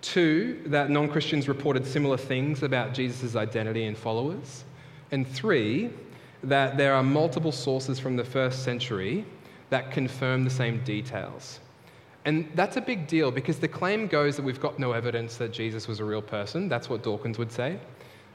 Two, 0.01 0.61
that 0.67 0.89
non 0.89 1.07
Christians 1.07 1.47
reported 1.47 1.85
similar 1.85 2.17
things 2.17 2.63
about 2.63 2.93
Jesus' 2.93 3.35
identity 3.35 3.85
and 3.85 3.97
followers. 3.97 4.65
And 5.11 5.25
three, 5.27 5.91
that 6.49 6.77
there 6.77 6.93
are 6.93 7.03
multiple 7.03 7.51
sources 7.51 7.99
from 7.99 8.15
the 8.15 8.23
first 8.23 8.63
century 8.63 9.25
that 9.69 9.91
confirm 9.91 10.43
the 10.43 10.49
same 10.49 10.83
details. 10.83 11.59
And 12.25 12.49
that's 12.55 12.77
a 12.77 12.81
big 12.81 13.07
deal 13.07 13.29
because 13.31 13.59
the 13.59 13.67
claim 13.67 14.07
goes 14.07 14.35
that 14.35 14.43
we've 14.43 14.59
got 14.59 14.79
no 14.79 14.93
evidence 14.93 15.37
that 15.37 15.51
Jesus 15.51 15.87
was 15.87 15.99
a 15.99 16.05
real 16.05 16.21
person. 16.21 16.67
That's 16.67 16.89
what 16.89 17.03
Dawkins 17.03 17.37
would 17.37 17.51
say. 17.51 17.79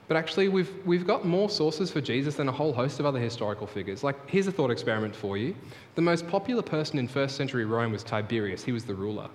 But 0.07 0.17
actually, 0.17 0.49
we've, 0.49 0.73
we've 0.85 1.07
got 1.07 1.25
more 1.25 1.49
sources 1.49 1.91
for 1.91 2.01
Jesus 2.01 2.35
than 2.35 2.49
a 2.49 2.53
whole 2.53 2.73
host 2.73 2.99
of 2.99 3.07
other 3.07 3.21
historical 3.21 3.67
figures. 3.67 4.03
Like, 4.03 4.29
here's 4.29 4.49
a 4.49 4.53
thought 4.53 4.71
experiment 4.71 5.15
for 5.15 5.37
you. 5.37 5.55
The 5.95 6.03
most 6.03 6.27
popular 6.27 6.63
person 6.63 6.99
in 6.99 7.07
first 7.07 7.37
century 7.37 7.65
Rome 7.65 7.93
was 7.93 8.03
Tiberius, 8.03 8.65
he 8.65 8.73
was 8.73 8.85
the 8.85 8.95
ruler. 8.95 9.29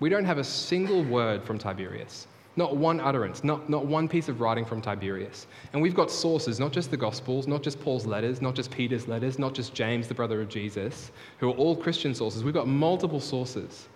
We 0.00 0.08
don't 0.08 0.24
have 0.24 0.38
a 0.38 0.44
single 0.44 1.02
word 1.02 1.42
from 1.42 1.58
Tiberius, 1.58 2.26
not 2.56 2.76
one 2.76 3.00
utterance, 3.00 3.42
not, 3.42 3.68
not 3.68 3.86
one 3.86 4.08
piece 4.08 4.28
of 4.28 4.40
writing 4.40 4.64
from 4.64 4.80
Tiberius. 4.80 5.46
And 5.72 5.82
we've 5.82 5.94
got 5.94 6.10
sources, 6.10 6.60
not 6.60 6.72
just 6.72 6.90
the 6.90 6.96
Gospels, 6.96 7.48
not 7.48 7.62
just 7.62 7.80
Paul's 7.80 8.06
letters, 8.06 8.40
not 8.40 8.54
just 8.54 8.70
Peter's 8.70 9.08
letters, 9.08 9.38
not 9.38 9.54
just 9.54 9.74
James, 9.74 10.06
the 10.06 10.14
brother 10.14 10.40
of 10.40 10.48
Jesus, 10.48 11.10
who 11.38 11.50
are 11.50 11.54
all 11.54 11.74
Christian 11.74 12.14
sources. 12.14 12.44
We've 12.44 12.54
got 12.54 12.68
multiple 12.68 13.20
sources, 13.20 13.88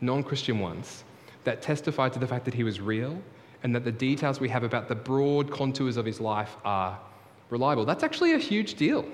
non 0.00 0.22
Christian 0.22 0.58
ones, 0.58 1.04
that 1.44 1.60
testify 1.60 2.08
to 2.08 2.18
the 2.18 2.26
fact 2.26 2.44
that 2.46 2.54
he 2.54 2.64
was 2.64 2.80
real 2.80 3.18
and 3.62 3.74
that 3.74 3.84
the 3.84 3.92
details 3.92 4.40
we 4.40 4.48
have 4.48 4.64
about 4.64 4.88
the 4.88 4.94
broad 4.94 5.50
contours 5.50 5.96
of 5.96 6.06
his 6.06 6.20
life 6.20 6.56
are 6.64 6.98
reliable. 7.50 7.84
That's 7.84 8.02
actually 8.02 8.32
a 8.32 8.38
huge 8.38 8.74
deal. 8.74 9.04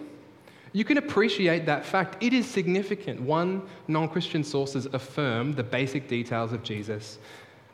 You 0.73 0.85
can 0.85 0.99
appreciate 0.99 1.67
that 1.67 1.85
fact. 1.85 2.23
It 2.23 2.33
is 2.33 2.47
significant. 2.47 3.21
One, 3.21 3.63
non 3.89 4.09
Christian 4.09 4.45
sources 4.45 4.87
affirm 4.93 5.55
the 5.55 5.65
basic 5.65 6.09
details 6.09 6.53
of 6.53 6.63
Jesus' 6.63 7.19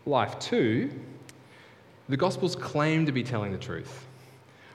life. 0.07 0.39
Two, 0.39 0.91
the 2.09 2.17
Gospels 2.17 2.55
claim 2.55 3.07
to 3.07 3.13
be 3.13 3.23
telling 3.23 3.53
the 3.53 3.59
truth. 3.59 4.07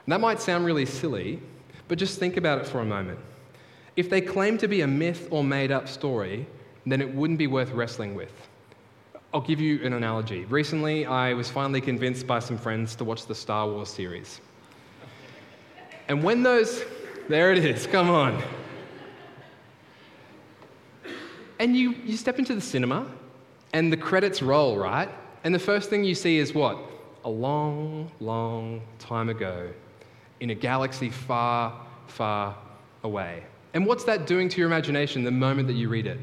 And 0.06 0.12
that 0.12 0.20
might 0.20 0.40
sound 0.40 0.64
really 0.64 0.86
silly, 0.86 1.40
but 1.88 1.98
just 1.98 2.18
think 2.18 2.36
about 2.36 2.58
it 2.58 2.66
for 2.66 2.80
a 2.80 2.84
moment. 2.84 3.18
If 3.96 4.10
they 4.10 4.20
claim 4.20 4.58
to 4.58 4.68
be 4.68 4.80
a 4.80 4.86
myth 4.86 5.28
or 5.30 5.44
made 5.44 5.70
up 5.70 5.88
story, 5.88 6.46
then 6.86 7.00
it 7.00 7.14
wouldn't 7.14 7.38
be 7.38 7.46
worth 7.46 7.70
wrestling 7.72 8.14
with. 8.14 8.32
I'll 9.32 9.40
give 9.40 9.60
you 9.60 9.84
an 9.84 9.92
analogy. 9.92 10.44
Recently, 10.46 11.06
I 11.06 11.34
was 11.34 11.48
finally 11.48 11.80
convinced 11.80 12.26
by 12.26 12.40
some 12.40 12.58
friends 12.58 12.96
to 12.96 13.04
watch 13.04 13.26
the 13.26 13.34
Star 13.34 13.68
Wars 13.68 13.88
series. 13.88 14.40
And 16.08 16.24
when 16.24 16.42
those, 16.42 16.82
there 17.28 17.52
it 17.52 17.64
is, 17.64 17.86
come 17.86 18.10
on. 18.10 18.42
And 21.60 21.76
you, 21.76 21.90
you 22.04 22.16
step 22.16 22.40
into 22.40 22.54
the 22.54 22.60
cinema, 22.60 23.06
and 23.72 23.92
the 23.92 23.96
credits 23.96 24.42
roll, 24.42 24.76
right? 24.76 25.08
And 25.44 25.54
the 25.54 25.58
first 25.58 25.90
thing 25.90 26.04
you 26.04 26.14
see 26.14 26.38
is 26.38 26.54
what? 26.54 26.78
A 27.24 27.30
long, 27.30 28.10
long 28.20 28.82
time 28.98 29.28
ago, 29.28 29.70
in 30.40 30.50
a 30.50 30.54
galaxy 30.54 31.10
far, 31.10 31.78
far 32.06 32.56
away. 33.04 33.44
And 33.74 33.86
what's 33.86 34.04
that 34.04 34.26
doing 34.26 34.48
to 34.48 34.58
your 34.58 34.66
imagination 34.66 35.22
the 35.22 35.30
moment 35.30 35.68
that 35.68 35.74
you 35.74 35.88
read 35.88 36.06
it? 36.06 36.18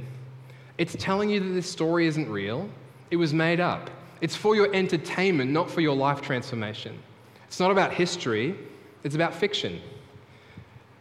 It's 0.78 0.96
telling 1.00 1.30
you 1.30 1.40
that 1.40 1.50
this 1.50 1.70
story 1.70 2.08
isn't 2.08 2.30
real, 2.30 2.70
it 3.10 3.16
was 3.16 3.34
made 3.34 3.60
up. 3.60 3.90
It's 4.22 4.36
for 4.36 4.56
your 4.56 4.74
entertainment, 4.74 5.52
not 5.52 5.70
for 5.70 5.82
your 5.82 5.96
life 5.96 6.22
transformation. 6.22 6.98
It's 7.48 7.60
not 7.60 7.72
about 7.72 7.94
history, 7.94 8.56
it's 9.04 9.16
about 9.16 9.34
fiction. 9.34 9.80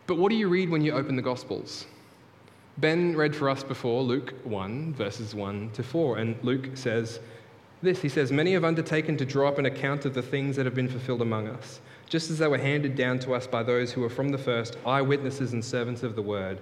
But 0.07 0.19
what 0.19 0.31
do 0.31 0.37
you 0.37 0.49
read 0.49 0.71
when 0.71 0.83
you 0.83 0.93
open 0.93 1.17
the 1.17 1.23
Gospels? 1.23 1.87
Ben 2.79 3.17
read 3.17 3.35
for 3.35 3.49
us 3.49 3.63
before 3.63 4.03
Luke 4.03 4.35
1, 4.45 4.93
verses 4.93 5.35
1 5.35 5.71
to 5.71 5.83
4, 5.83 6.19
and 6.19 6.37
Luke 6.43 6.77
says 6.77 7.21
this 7.83 8.03
He 8.03 8.09
says, 8.09 8.31
Many 8.31 8.53
have 8.53 8.65
undertaken 8.65 9.17
to 9.17 9.25
draw 9.25 9.49
up 9.49 9.59
an 9.59 9.67
account 9.67 10.05
of 10.05 10.13
the 10.13 10.23
things 10.23 10.57
that 10.57 10.67
have 10.67 10.75
been 10.75 10.89
fulfilled 10.89 11.23
among 11.23 11.49
us, 11.49 11.81
just 12.07 12.31
as 12.31 12.39
they 12.39 12.49
were 12.49 12.59
handed 12.59 12.95
down 12.95 13.19
to 13.21 13.35
us 13.35 13.47
by 13.47 13.63
those 13.63 13.93
who 13.93 14.03
were 14.03 14.11
from 14.11 14.29
the 14.29 14.39
first, 14.39 14.77
eyewitnesses 14.85 15.55
and 15.55 15.65
servants 15.65 16.03
of 16.03 16.17
the 16.17 16.23
word. 16.23 16.59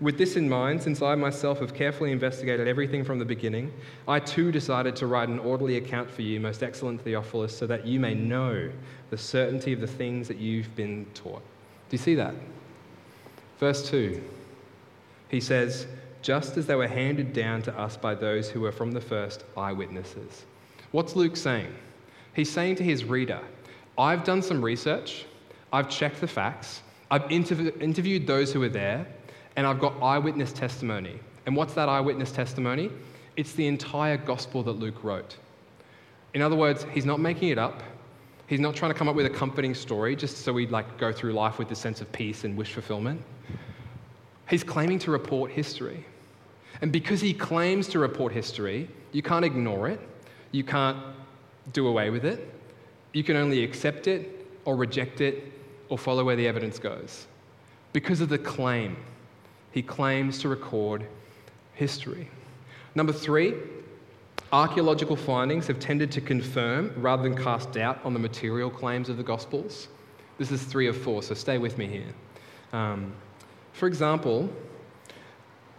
With 0.00 0.18
this 0.18 0.36
in 0.36 0.48
mind, 0.48 0.82
since 0.82 1.02
I 1.02 1.14
myself 1.14 1.58
have 1.60 1.74
carefully 1.74 2.12
investigated 2.12 2.68
everything 2.68 3.02
from 3.02 3.18
the 3.18 3.24
beginning, 3.24 3.72
I 4.06 4.20
too 4.20 4.52
decided 4.52 4.94
to 4.96 5.06
write 5.06 5.28
an 5.28 5.38
orderly 5.38 5.78
account 5.78 6.10
for 6.10 6.22
you, 6.22 6.38
most 6.38 6.62
excellent 6.62 7.00
Theophilus, 7.00 7.56
so 7.56 7.66
that 7.66 7.86
you 7.86 7.98
may 7.98 8.14
know 8.14 8.70
the 9.10 9.18
certainty 9.18 9.72
of 9.72 9.80
the 9.80 9.86
things 9.86 10.28
that 10.28 10.36
you've 10.36 10.74
been 10.76 11.06
taught. 11.14 11.42
Do 11.88 11.94
you 11.94 11.98
see 11.98 12.14
that? 12.16 12.34
Verse 13.58 13.88
2, 13.88 14.22
he 15.28 15.40
says, 15.40 15.86
just 16.22 16.56
as 16.56 16.66
they 16.66 16.74
were 16.74 16.88
handed 16.88 17.32
down 17.32 17.62
to 17.62 17.78
us 17.78 17.96
by 17.96 18.14
those 18.14 18.50
who 18.50 18.60
were 18.60 18.72
from 18.72 18.92
the 18.92 19.00
first 19.00 19.44
eyewitnesses. 19.56 20.44
What's 20.90 21.14
Luke 21.14 21.36
saying? 21.36 21.72
He's 22.34 22.50
saying 22.50 22.76
to 22.76 22.84
his 22.84 23.04
reader, 23.04 23.40
I've 23.96 24.24
done 24.24 24.42
some 24.42 24.62
research, 24.64 25.24
I've 25.72 25.88
checked 25.88 26.20
the 26.20 26.26
facts, 26.26 26.82
I've 27.10 27.22
interv- 27.24 27.80
interviewed 27.80 28.26
those 28.26 28.52
who 28.52 28.60
were 28.60 28.68
there, 28.68 29.06
and 29.56 29.66
I've 29.66 29.78
got 29.78 30.02
eyewitness 30.02 30.52
testimony. 30.52 31.18
And 31.46 31.56
what's 31.56 31.74
that 31.74 31.88
eyewitness 31.88 32.32
testimony? 32.32 32.90
It's 33.36 33.52
the 33.52 33.66
entire 33.66 34.16
gospel 34.16 34.62
that 34.64 34.72
Luke 34.72 35.04
wrote. 35.04 35.36
In 36.34 36.42
other 36.42 36.56
words, 36.56 36.84
he's 36.92 37.06
not 37.06 37.20
making 37.20 37.48
it 37.48 37.58
up. 37.58 37.82
He's 38.46 38.60
not 38.60 38.74
trying 38.74 38.92
to 38.92 38.98
come 38.98 39.08
up 39.08 39.16
with 39.16 39.26
a 39.26 39.30
comforting 39.30 39.74
story 39.74 40.14
just 40.14 40.38
so 40.38 40.52
we 40.52 40.66
like 40.66 40.98
go 40.98 41.12
through 41.12 41.32
life 41.32 41.58
with 41.58 41.68
this 41.68 41.78
sense 41.78 42.00
of 42.00 42.10
peace 42.12 42.44
and 42.44 42.56
wish 42.56 42.72
fulfillment. 42.72 43.22
He's 44.48 44.62
claiming 44.62 44.98
to 45.00 45.10
report 45.10 45.50
history. 45.50 46.04
And 46.80 46.92
because 46.92 47.20
he 47.20 47.32
claims 47.32 47.88
to 47.88 47.98
report 47.98 48.32
history, 48.32 48.88
you 49.12 49.22
can't 49.22 49.44
ignore 49.44 49.88
it. 49.88 50.00
You 50.52 50.62
can't 50.62 50.98
do 51.72 51.88
away 51.88 52.10
with 52.10 52.24
it. 52.24 52.52
You 53.12 53.24
can 53.24 53.36
only 53.36 53.64
accept 53.64 54.06
it 54.06 54.46
or 54.64 54.76
reject 54.76 55.20
it 55.20 55.52
or 55.88 55.98
follow 55.98 56.24
where 56.24 56.36
the 56.36 56.46
evidence 56.46 56.78
goes. 56.78 57.26
Because 57.92 58.20
of 58.20 58.28
the 58.28 58.38
claim 58.38 58.96
he 59.72 59.82
claims 59.82 60.38
to 60.38 60.48
record 60.48 61.06
history. 61.74 62.30
Number 62.94 63.12
three, 63.12 63.54
archaeological 64.52 65.16
findings 65.16 65.66
have 65.66 65.78
tended 65.78 66.10
to 66.12 66.20
confirm 66.22 66.94
rather 66.96 67.22
than 67.22 67.36
cast 67.36 67.72
doubt 67.72 68.00
on 68.02 68.14
the 68.14 68.18
material 68.18 68.70
claims 68.70 69.10
of 69.10 69.18
the 69.18 69.22
Gospels. 69.22 69.88
This 70.38 70.50
is 70.50 70.62
three 70.62 70.86
of 70.86 70.96
four, 70.96 71.22
so 71.22 71.34
stay 71.34 71.58
with 71.58 71.76
me 71.76 71.86
here. 71.86 72.14
Um, 72.72 73.12
for 73.76 73.86
example, 73.86 74.48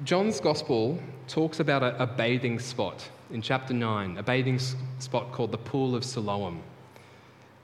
John's 0.03 0.39
Gospel 0.39 0.99
talks 1.27 1.59
about 1.59 1.81
a, 1.81 2.03
a, 2.03 2.05
bathing 2.05 2.59
spot 2.59 3.03
in 3.31 3.41
chapter 3.41 3.73
9, 3.73 4.17
a 4.17 4.23
bathing 4.23 4.59
spot 4.99 5.31
called 5.31 5.51
the 5.51 5.57
Pool 5.57 5.95
of 5.95 6.05
Siloam. 6.05 6.61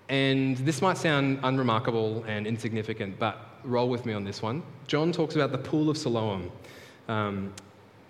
And 0.09 0.57
this 0.57 0.81
might 0.81 0.97
sound 0.97 1.39
unremarkable 1.43 2.23
and 2.27 2.47
insignificant, 2.47 3.19
but 3.19 3.59
roll 3.63 3.89
with 3.89 4.07
me 4.07 4.13
on 4.13 4.23
this 4.23 4.41
one. 4.41 4.63
John 4.87 5.11
talks 5.11 5.35
about 5.35 5.51
the 5.51 5.57
pool 5.59 5.87
of 5.87 5.99
Siloam 5.99 6.51
um, 7.07 7.53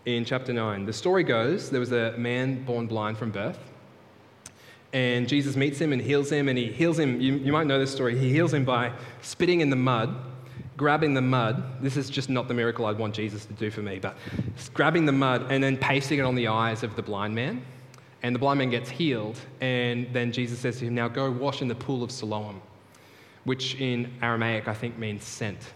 in 0.06 0.24
chapter 0.24 0.54
9. 0.54 0.86
The 0.86 0.94
story 0.94 1.24
goes 1.24 1.70
there 1.70 1.82
was 1.82 1.92
a 1.92 2.16
man 2.18 2.64
born 2.64 2.88
blind 2.88 3.18
from 3.18 3.32
birth, 3.32 3.60
and 4.94 5.28
Jesus 5.28 5.58
meets 5.58 5.78
him 5.78 5.92
and 5.92 6.02
heals 6.02 6.32
him, 6.32 6.48
and 6.48 6.58
he 6.58 6.72
heals 6.72 6.98
him. 6.98 7.20
You, 7.20 7.36
you 7.36 7.52
might 7.52 7.68
know 7.68 7.80
this 7.80 7.92
story. 7.92 8.18
He 8.18 8.30
heals 8.30 8.54
him 8.54 8.64
by 8.64 8.94
spitting 9.22 9.60
in 9.60 9.70
the 9.70 9.76
mud, 9.76 10.16
grabbing 10.78 11.14
the 11.14 11.22
mud. 11.22 11.82
This 11.82 11.98
is 11.98 12.10
just 12.10 12.30
not 12.30 12.48
the 12.48 12.54
miracle 12.54 12.86
I'd 12.86 12.98
want 12.98 13.14
Jesus 13.14 13.46
to 13.46 13.54
do 13.54 13.70
for 13.70 13.82
me, 13.82 14.00
but 14.00 14.18
grabbing 14.74 15.06
the 15.06 15.12
mud 15.12 15.52
and 15.52 15.64
then 15.64 15.78
pasting 15.78 16.20
it 16.20 16.24
on 16.24 16.36
the 16.36 16.48
eyes 16.48 16.84
of 16.84 16.96
the 16.96 17.02
blind 17.02 17.36
man. 17.36 17.64
And 18.22 18.34
the 18.34 18.40
blind 18.40 18.60
man 18.60 18.70
gets 18.70 18.90
healed, 18.90 19.38
and 19.60 20.08
then 20.14 20.32
Jesus 20.32 20.60
says 20.60 20.80
to 20.80 20.86
him, 20.86 20.96
Now 20.96 21.10
go 21.10 21.30
wash 21.30 21.62
in 21.62 21.68
the 21.68 21.76
pool 21.76 22.04
of 22.04 22.12
Siloam 22.12 22.62
which 23.44 23.76
in 23.76 24.12
Aramaic 24.22 24.68
I 24.68 24.74
think 24.74 24.98
means 24.98 25.24
sent. 25.24 25.74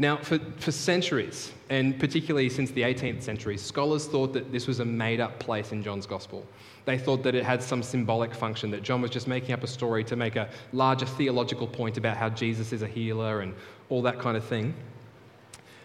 Now, 0.00 0.16
for, 0.16 0.38
for 0.58 0.70
centuries, 0.70 1.52
and 1.70 1.98
particularly 1.98 2.48
since 2.48 2.70
the 2.70 2.82
18th 2.82 3.22
century, 3.22 3.56
scholars 3.56 4.06
thought 4.06 4.32
that 4.32 4.52
this 4.52 4.68
was 4.68 4.78
a 4.78 4.84
made 4.84 5.18
up 5.18 5.40
place 5.40 5.72
in 5.72 5.82
John's 5.82 6.06
Gospel. 6.06 6.46
They 6.84 6.96
thought 6.96 7.24
that 7.24 7.34
it 7.34 7.42
had 7.42 7.60
some 7.62 7.82
symbolic 7.82 8.32
function, 8.32 8.70
that 8.70 8.84
John 8.84 9.02
was 9.02 9.10
just 9.10 9.26
making 9.26 9.52
up 9.52 9.64
a 9.64 9.66
story 9.66 10.04
to 10.04 10.14
make 10.14 10.36
a 10.36 10.48
larger 10.72 11.04
theological 11.04 11.66
point 11.66 11.98
about 11.98 12.16
how 12.16 12.28
Jesus 12.28 12.72
is 12.72 12.82
a 12.82 12.86
healer 12.86 13.40
and 13.40 13.54
all 13.90 14.02
that 14.02 14.18
kind 14.18 14.36
of 14.36 14.44
thing. 14.44 14.74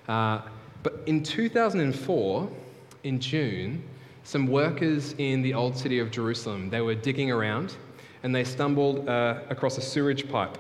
Uh, 0.08 0.42
but 0.82 1.02
in 1.06 1.24
2004, 1.24 2.50
in 3.04 3.20
June, 3.20 3.84
some 4.24 4.48
workers 4.48 5.16
in 5.18 5.42
the 5.42 5.54
old 5.54 5.78
city 5.78 6.00
of 6.00 6.12
Jerusalem, 6.12 6.70
they 6.70 6.82
were 6.82 6.96
digging 6.96 7.32
around 7.32 7.76
and 8.24 8.34
they 8.34 8.44
stumbled 8.44 9.08
uh, 9.08 9.42
across 9.50 9.78
a 9.78 9.82
sewage 9.82 10.30
pipe 10.30 10.58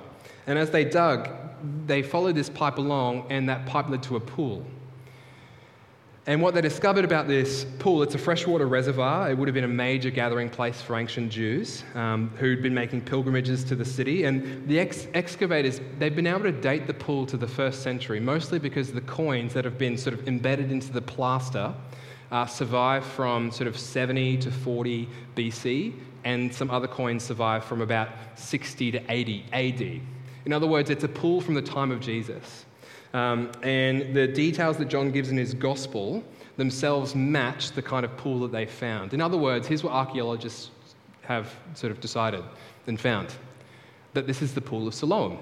and 0.48 0.60
as 0.60 0.70
they 0.70 0.84
dug, 0.84 1.30
they 1.86 2.02
followed 2.02 2.36
this 2.36 2.50
pipe 2.50 2.78
along, 2.78 3.28
and 3.30 3.48
that 3.48 3.66
pipe 3.66 3.90
led 3.90 4.04
to 4.04 4.18
a 4.18 4.20
pool. 4.20 4.66
And 6.26 6.42
what 6.42 6.54
they 6.54 6.62
discovered 6.62 7.04
about 7.04 7.28
this 7.28 7.66
pool, 7.80 8.02
it's 8.02 8.16
a 8.16 8.18
freshwater 8.18 8.66
reservoir. 8.66 9.30
It 9.30 9.38
would 9.38 9.50
have 9.50 9.54
been 9.54 9.66
a 9.66 9.68
major 9.68 10.10
gathering 10.10 10.50
place 10.50 10.82
for 10.82 10.96
ancient 10.96 11.30
Jews 11.30 11.84
um, 11.96 12.32
who'd 12.38 12.64
been 12.64 12.74
making 12.74 13.02
pilgrimages 13.02 13.66
to 13.66 13.76
the 13.76 13.84
city. 13.84 14.24
And 14.24 14.66
the 14.66 14.80
ex- 14.80 15.08
excavators, 15.14 15.82
they've 16.00 16.16
been 16.16 16.28
able 16.28 16.44
to 16.44 16.54
date 16.54 16.88
the 16.88 16.94
pool 16.94 17.26
to 17.26 17.36
the 17.36 17.48
first 17.48 17.84
century, 17.84 18.22
mostly 18.22 18.58
because 18.58 18.94
the 18.94 19.02
coins 19.02 19.54
that 19.54 19.66
have 19.66 19.78
been 19.78 19.98
sort 19.98 20.14
of 20.14 20.26
embedded 20.26 20.72
into 20.72 20.94
the 20.94 21.02
plaster 21.02 21.74
uh, 22.32 22.46
survive 22.46 23.06
from 23.06 23.52
sort 23.52 23.68
of 23.68 23.78
70 23.78 24.38
to 24.38 24.52
40 24.52 25.10
BC, 25.36 25.94
and 26.24 26.56
some 26.56 26.72
other 26.72 26.88
coins 26.88 27.22
survive 27.22 27.66
from 27.66 27.82
about 27.82 28.08
60 28.36 28.92
to 28.92 29.12
80 29.12 29.46
AD. 29.52 30.02
In 30.46 30.54
other 30.54 30.68
words, 30.68 30.90
it's 30.90 31.04
a 31.04 31.10
pool 31.10 31.42
from 31.42 31.54
the 31.54 31.62
time 31.62 31.92
of 31.92 32.00
Jesus. 32.00 32.64
Um, 33.14 33.52
and 33.62 34.16
the 34.16 34.28
details 34.28 34.78
that 34.78 34.88
John 34.88 35.12
gives 35.12 35.30
in 35.30 35.38
his 35.38 35.54
gospel 35.54 36.24
themselves 36.58 37.16
match 37.16 37.72
the 37.72 37.82
kind 37.82 38.06
of 38.06 38.16
pool 38.18 38.40
that 38.42 38.52
they 38.52 38.66
found. 38.66 39.14
In 39.14 39.22
other 39.22 39.38
words, 39.38 39.68
here's 39.68 39.84
what 39.84 39.94
archaeologists 39.94 40.72
have 41.22 41.54
sort 41.74 41.92
of 41.92 42.00
decided 42.00 42.44
and 42.88 43.00
found 43.00 43.34
that 44.14 44.28
this 44.28 44.42
is 44.42 44.54
the 44.54 44.62
pool 44.62 44.88
of 44.88 44.94
Siloam. 44.94 45.38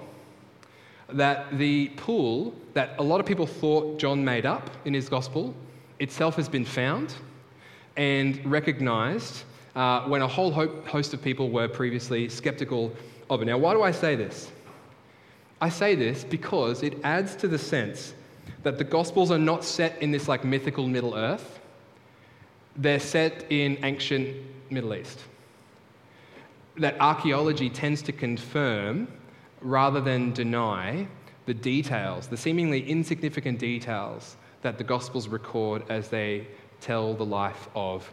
That 1.09 1.57
the 1.57 1.89
pool 1.89 2.53
that 2.73 2.95
a 2.99 3.03
lot 3.03 3.19
of 3.19 3.25
people 3.25 3.45
thought 3.45 3.99
John 3.99 4.23
made 4.23 4.45
up 4.45 4.69
in 4.85 4.93
his 4.93 5.09
gospel 5.09 5.53
itself 5.99 6.35
has 6.35 6.47
been 6.47 6.65
found 6.65 7.13
and 7.97 8.43
recognized 8.45 9.43
uh, 9.75 10.01
when 10.03 10.21
a 10.21 10.27
whole 10.27 10.51
host 10.51 11.13
of 11.13 11.21
people 11.21 11.49
were 11.49 11.67
previously 11.67 12.29
skeptical 12.29 12.93
of 13.29 13.41
it. 13.41 13.45
Now, 13.45 13.57
why 13.57 13.73
do 13.73 13.81
I 13.81 13.91
say 13.91 14.15
this? 14.15 14.51
I 15.61 15.69
say 15.69 15.93
this 15.93 16.23
because 16.23 16.81
it 16.81 16.97
adds 17.03 17.35
to 17.35 17.47
the 17.47 17.59
sense 17.59 18.15
that 18.63 18.79
the 18.79 18.83
Gospels 18.83 19.29
are 19.29 19.37
not 19.37 19.63
set 19.63 20.01
in 20.01 20.09
this 20.09 20.27
like 20.27 20.43
mythical 20.43 20.87
Middle 20.87 21.15
Earth. 21.15 21.59
They're 22.75 22.99
set 22.99 23.45
in 23.51 23.77
ancient 23.83 24.35
Middle 24.71 24.95
East. 24.95 25.19
That 26.77 26.99
archaeology 26.99 27.69
tends 27.69 28.01
to 28.03 28.11
confirm 28.11 29.07
rather 29.61 30.01
than 30.01 30.33
deny 30.33 31.07
the 31.45 31.53
details, 31.53 32.27
the 32.27 32.37
seemingly 32.37 32.89
insignificant 32.89 33.59
details 33.59 34.37
that 34.63 34.79
the 34.79 34.83
Gospels 34.83 35.27
record 35.27 35.83
as 35.89 36.07
they 36.09 36.47
tell 36.79 37.13
the 37.13 37.25
life 37.25 37.67
of 37.75 38.11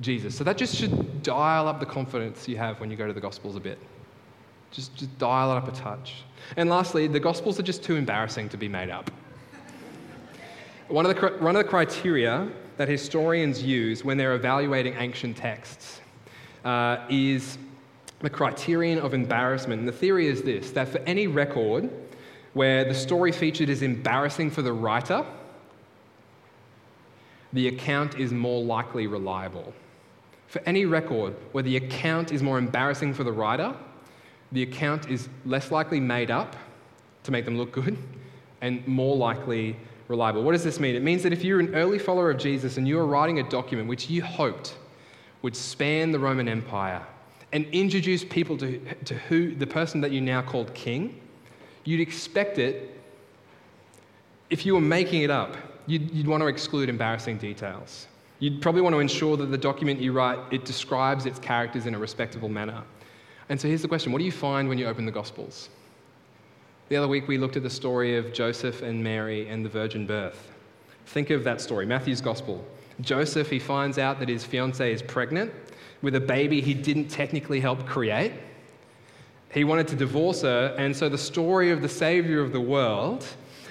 Jesus. 0.00 0.34
So 0.34 0.44
that 0.44 0.56
just 0.56 0.74
should 0.74 1.22
dial 1.22 1.68
up 1.68 1.80
the 1.80 1.86
confidence 1.86 2.48
you 2.48 2.56
have 2.56 2.80
when 2.80 2.90
you 2.90 2.96
go 2.96 3.06
to 3.06 3.12
the 3.12 3.20
Gospels 3.20 3.56
a 3.56 3.60
bit. 3.60 3.78
Just, 4.70 4.94
just 4.96 5.18
dial 5.18 5.52
it 5.52 5.56
up 5.56 5.68
a 5.68 5.72
touch. 5.72 6.24
And 6.56 6.68
lastly, 6.68 7.06
the 7.06 7.20
Gospels 7.20 7.58
are 7.58 7.62
just 7.62 7.82
too 7.82 7.96
embarrassing 7.96 8.48
to 8.50 8.56
be 8.56 8.68
made 8.68 8.90
up. 8.90 9.10
One 10.88 11.04
of, 11.04 11.14
the, 11.14 11.28
one 11.38 11.54
of 11.56 11.62
the 11.62 11.68
criteria 11.68 12.48
that 12.78 12.88
historians 12.88 13.62
use 13.62 14.04
when 14.04 14.16
they're 14.16 14.34
evaluating 14.34 14.94
ancient 14.94 15.36
texts 15.36 16.00
uh, 16.64 16.98
is 17.10 17.58
the 18.20 18.30
criterion 18.30 18.98
of 18.98 19.14
embarrassment. 19.14 19.80
And 19.80 19.88
the 19.88 19.92
theory 19.92 20.26
is 20.26 20.42
this 20.42 20.70
that 20.72 20.88
for 20.88 20.98
any 21.00 21.26
record 21.26 21.90
where 22.54 22.84
the 22.84 22.94
story 22.94 23.32
featured 23.32 23.68
is 23.68 23.82
embarrassing 23.82 24.50
for 24.50 24.62
the 24.62 24.72
writer, 24.72 25.24
the 27.52 27.68
account 27.68 28.18
is 28.18 28.32
more 28.32 28.62
likely 28.62 29.06
reliable. 29.06 29.72
For 30.46 30.62
any 30.64 30.86
record 30.86 31.36
where 31.52 31.62
the 31.62 31.76
account 31.76 32.32
is 32.32 32.42
more 32.42 32.58
embarrassing 32.58 33.14
for 33.14 33.24
the 33.24 33.32
writer, 33.32 33.74
the 34.52 34.62
account 34.62 35.08
is 35.08 35.28
less 35.44 35.70
likely 35.70 36.00
made 36.00 36.30
up 36.30 36.56
to 37.24 37.30
make 37.30 37.44
them 37.44 37.56
look 37.58 37.72
good 37.72 37.96
and 38.60 38.86
more 38.86 39.16
likely 39.16 39.76
reliable. 40.08 40.42
What 40.42 40.52
does 40.52 40.64
this 40.64 40.80
mean? 40.80 40.94
It 40.94 41.02
means 41.02 41.22
that 41.22 41.32
if 41.32 41.44
you're 41.44 41.60
an 41.60 41.74
early 41.74 41.98
follower 41.98 42.30
of 42.30 42.38
Jesus 42.38 42.76
and 42.76 42.88
you 42.88 42.98
are 42.98 43.06
writing 43.06 43.38
a 43.40 43.48
document 43.48 43.88
which 43.88 44.08
you 44.08 44.22
hoped 44.22 44.76
would 45.42 45.54
span 45.54 46.10
the 46.10 46.18
Roman 46.18 46.48
Empire 46.48 47.04
and 47.52 47.66
introduce 47.66 48.24
people 48.24 48.56
to, 48.58 48.78
to 49.04 49.14
who 49.14 49.54
the 49.54 49.66
person 49.66 50.00
that 50.00 50.10
you 50.10 50.20
now 50.20 50.42
called 50.42 50.72
king, 50.74 51.20
you'd 51.84 52.00
expect 52.00 52.58
it, 52.58 52.94
if 54.50 54.66
you 54.66 54.74
were 54.74 54.80
making 54.80 55.22
it 55.22 55.30
up, 55.30 55.56
you'd, 55.86 56.10
you'd 56.10 56.26
want 56.26 56.42
to 56.42 56.46
exclude 56.46 56.88
embarrassing 56.88 57.38
details. 57.38 58.06
You'd 58.40 58.62
probably 58.62 58.82
want 58.82 58.94
to 58.94 59.00
ensure 59.00 59.36
that 59.36 59.46
the 59.46 59.58
document 59.58 60.00
you 60.00 60.12
write, 60.12 60.38
it 60.50 60.64
describes 60.64 61.26
its 61.26 61.38
characters 61.38 61.86
in 61.86 61.94
a 61.94 61.98
respectable 61.98 62.48
manner. 62.48 62.82
And 63.48 63.60
so 63.60 63.68
here's 63.68 63.82
the 63.82 63.88
question 63.88 64.12
what 64.12 64.18
do 64.18 64.24
you 64.24 64.32
find 64.32 64.68
when 64.68 64.78
you 64.78 64.86
open 64.86 65.06
the 65.06 65.12
Gospels? 65.12 65.68
The 66.88 66.96
other 66.96 67.08
week 67.08 67.28
we 67.28 67.38
looked 67.38 67.56
at 67.56 67.62
the 67.62 67.70
story 67.70 68.16
of 68.16 68.32
Joseph 68.32 68.82
and 68.82 69.02
Mary 69.02 69.48
and 69.48 69.64
the 69.64 69.68
virgin 69.68 70.06
birth. 70.06 70.50
Think 71.06 71.30
of 71.30 71.44
that 71.44 71.60
story, 71.60 71.86
Matthew's 71.86 72.20
Gospel. 72.20 72.64
Joseph, 73.00 73.50
he 73.50 73.58
finds 73.58 73.98
out 73.98 74.18
that 74.18 74.28
his 74.28 74.44
fiancee 74.44 74.90
is 74.90 75.02
pregnant 75.02 75.52
with 76.02 76.14
a 76.14 76.20
baby 76.20 76.60
he 76.60 76.74
didn't 76.74 77.08
technically 77.08 77.60
help 77.60 77.86
create. 77.86 78.32
He 79.52 79.64
wanted 79.64 79.88
to 79.88 79.96
divorce 79.96 80.42
her, 80.42 80.74
and 80.78 80.94
so 80.94 81.08
the 81.08 81.18
story 81.18 81.70
of 81.70 81.80
the 81.80 81.88
Savior 81.88 82.40
of 82.40 82.52
the 82.52 82.60
world, 82.60 83.26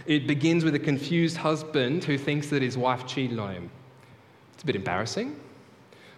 it 0.05 0.25
begins 0.27 0.63
with 0.63 0.75
a 0.75 0.79
confused 0.79 1.37
husband 1.37 2.03
who 2.03 2.17
thinks 2.17 2.49
that 2.49 2.61
his 2.61 2.77
wife 2.77 3.05
cheated 3.05 3.37
on 3.37 3.53
him. 3.53 3.69
It's 4.53 4.63
a 4.63 4.65
bit 4.65 4.75
embarrassing. 4.75 5.39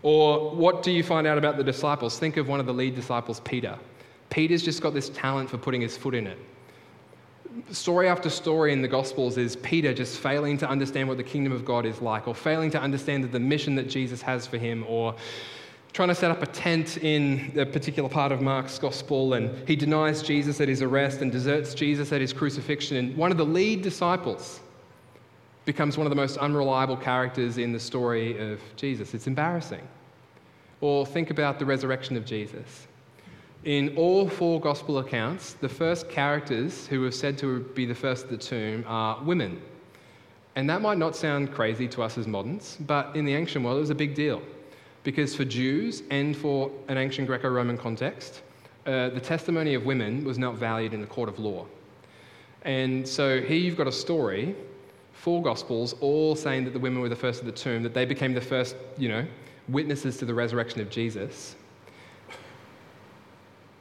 Or 0.02 0.52
what 0.52 0.84
do 0.84 0.92
you 0.92 1.04
find 1.04 1.28
out 1.28 1.38
about 1.38 1.58
the 1.58 1.64
disciples? 1.64 2.18
Think 2.18 2.38
of 2.38 2.48
one 2.48 2.60
of 2.60 2.66
the 2.66 2.74
lead 2.74 2.96
disciples, 2.96 3.42
Peter. 3.42 3.78
Peter's 4.30 4.64
just 4.64 4.82
got 4.82 4.94
this 4.94 5.10
talent 5.10 5.50
for 5.50 5.58
putting 5.58 5.82
his 5.82 5.98
foot 5.98 6.16
in 6.16 6.28
it. 6.28 6.38
Story 7.72 8.08
after 8.08 8.30
story 8.30 8.72
in 8.72 8.82
the 8.82 8.88
Gospels 8.88 9.38
is 9.38 9.56
Peter 9.58 9.94
just 9.94 10.20
failing 10.20 10.58
to 10.60 10.70
understand 10.70 11.08
what 11.08 11.18
the 11.18 11.24
kingdom 11.24 11.52
of 11.52 11.66
God 11.66 11.86
is 11.86 12.00
like, 12.00 12.28
or 12.28 12.36
failing 12.36 12.70
to 12.72 12.80
understand 12.80 13.30
the 13.32 13.40
mission 13.40 13.76
that 13.76 13.90
Jesus 13.90 14.22
has 14.22 14.46
for 14.46 14.58
him, 14.58 14.86
or 14.88 15.16
trying 15.92 16.10
to 16.10 16.16
set 16.16 16.30
up 16.30 16.44
a 16.44 16.46
tent 16.46 16.98
in 16.98 17.52
a 17.58 17.66
particular 17.66 18.08
part 18.08 18.32
of 18.32 18.42
Mark's 18.42 18.78
gospel, 18.78 19.34
and 19.34 19.68
he 19.68 19.76
denies 19.76 20.22
Jesus 20.22 20.62
at 20.62 20.68
his 20.68 20.84
arrest 20.84 21.22
and 21.22 21.32
deserts 21.32 21.74
Jesus 21.74 22.12
at 22.12 22.22
his 22.22 22.32
crucifixion. 22.32 22.98
And 22.98 23.18
one 23.18 23.32
of 23.32 23.38
the 23.38 23.46
lead 23.46 23.82
disciples 23.82 24.60
becomes 25.66 25.98
one 25.98 26.08
of 26.08 26.10
the 26.10 26.16
most 26.16 26.38
unreliable 26.38 26.98
characters 26.98 27.58
in 27.58 27.72
the 27.72 27.80
story 27.80 28.38
of 28.52 28.60
Jesus. 28.76 29.14
It's 29.14 29.28
embarrassing. 29.28 29.88
Or 30.82 31.06
think 31.06 31.30
about 31.30 31.60
the 31.60 31.66
resurrection 31.66 32.16
of 32.16 32.26
Jesus. 32.26 32.88
In 33.66 33.96
all 33.98 34.30
four 34.30 34.62
gospel 34.62 35.00
accounts, 35.00 35.54
the 35.54 35.68
first 35.68 36.10
characters 36.10 36.88
who 36.88 37.06
are 37.06 37.12
said 37.12 37.38
to 37.40 37.60
be 37.76 37.86
the 37.86 37.96
first 37.96 38.26
at 38.26 38.30
the 38.30 38.38
tomb 38.38 38.86
are 38.88 39.22
women. 39.22 39.62
And 40.56 40.70
that 40.70 40.82
might 40.82 40.98
not 40.98 41.16
sound 41.16 41.52
crazy 41.52 41.88
to 41.90 42.02
us 42.02 42.18
as 42.18 42.26
moderns, 42.26 42.78
but 42.82 43.16
in 43.16 43.26
the 43.26 43.36
ancient 43.36 43.64
world, 43.66 43.78
it 43.78 43.82
was 43.82 43.90
a 43.90 43.96
big 43.96 44.16
deal. 44.16 44.42
Because 45.04 45.36
for 45.36 45.46
Jews 45.46 46.04
and 46.10 46.36
for 46.36 46.72
an 46.88 46.98
ancient 46.98 47.28
Greco 47.28 47.50
Roman 47.50 47.78
context, 47.78 48.42
uh, 48.86 49.10
the 49.10 49.20
testimony 49.20 49.74
of 49.74 49.86
women 49.86 50.24
was 50.24 50.38
not 50.38 50.56
valued 50.56 50.94
in 50.94 51.02
the 51.02 51.08
court 51.08 51.30
of 51.30 51.38
law. 51.38 51.66
And 52.64 53.08
so 53.08 53.42
here 53.42 53.58
you've 53.58 53.78
got 53.78 53.88
a 53.88 53.92
story 53.92 54.56
four 55.20 55.44
Gospels, 55.44 55.96
all 56.00 56.34
saying 56.34 56.64
that 56.64 56.72
the 56.72 56.80
women 56.80 57.02
were 57.02 57.10
the 57.10 57.16
first 57.16 57.42
at 57.42 57.46
the 57.46 57.52
tomb, 57.52 57.84
that 57.84 57.94
they 57.94 58.06
became 58.06 58.34
the 58.34 58.40
first, 58.40 58.78
you 58.98 59.10
know, 59.10 59.26
witnesses 59.68 60.16
to 60.18 60.26
the 60.26 60.34
resurrection 60.34 60.80
of 60.80 60.90
Jesus. 60.90 61.58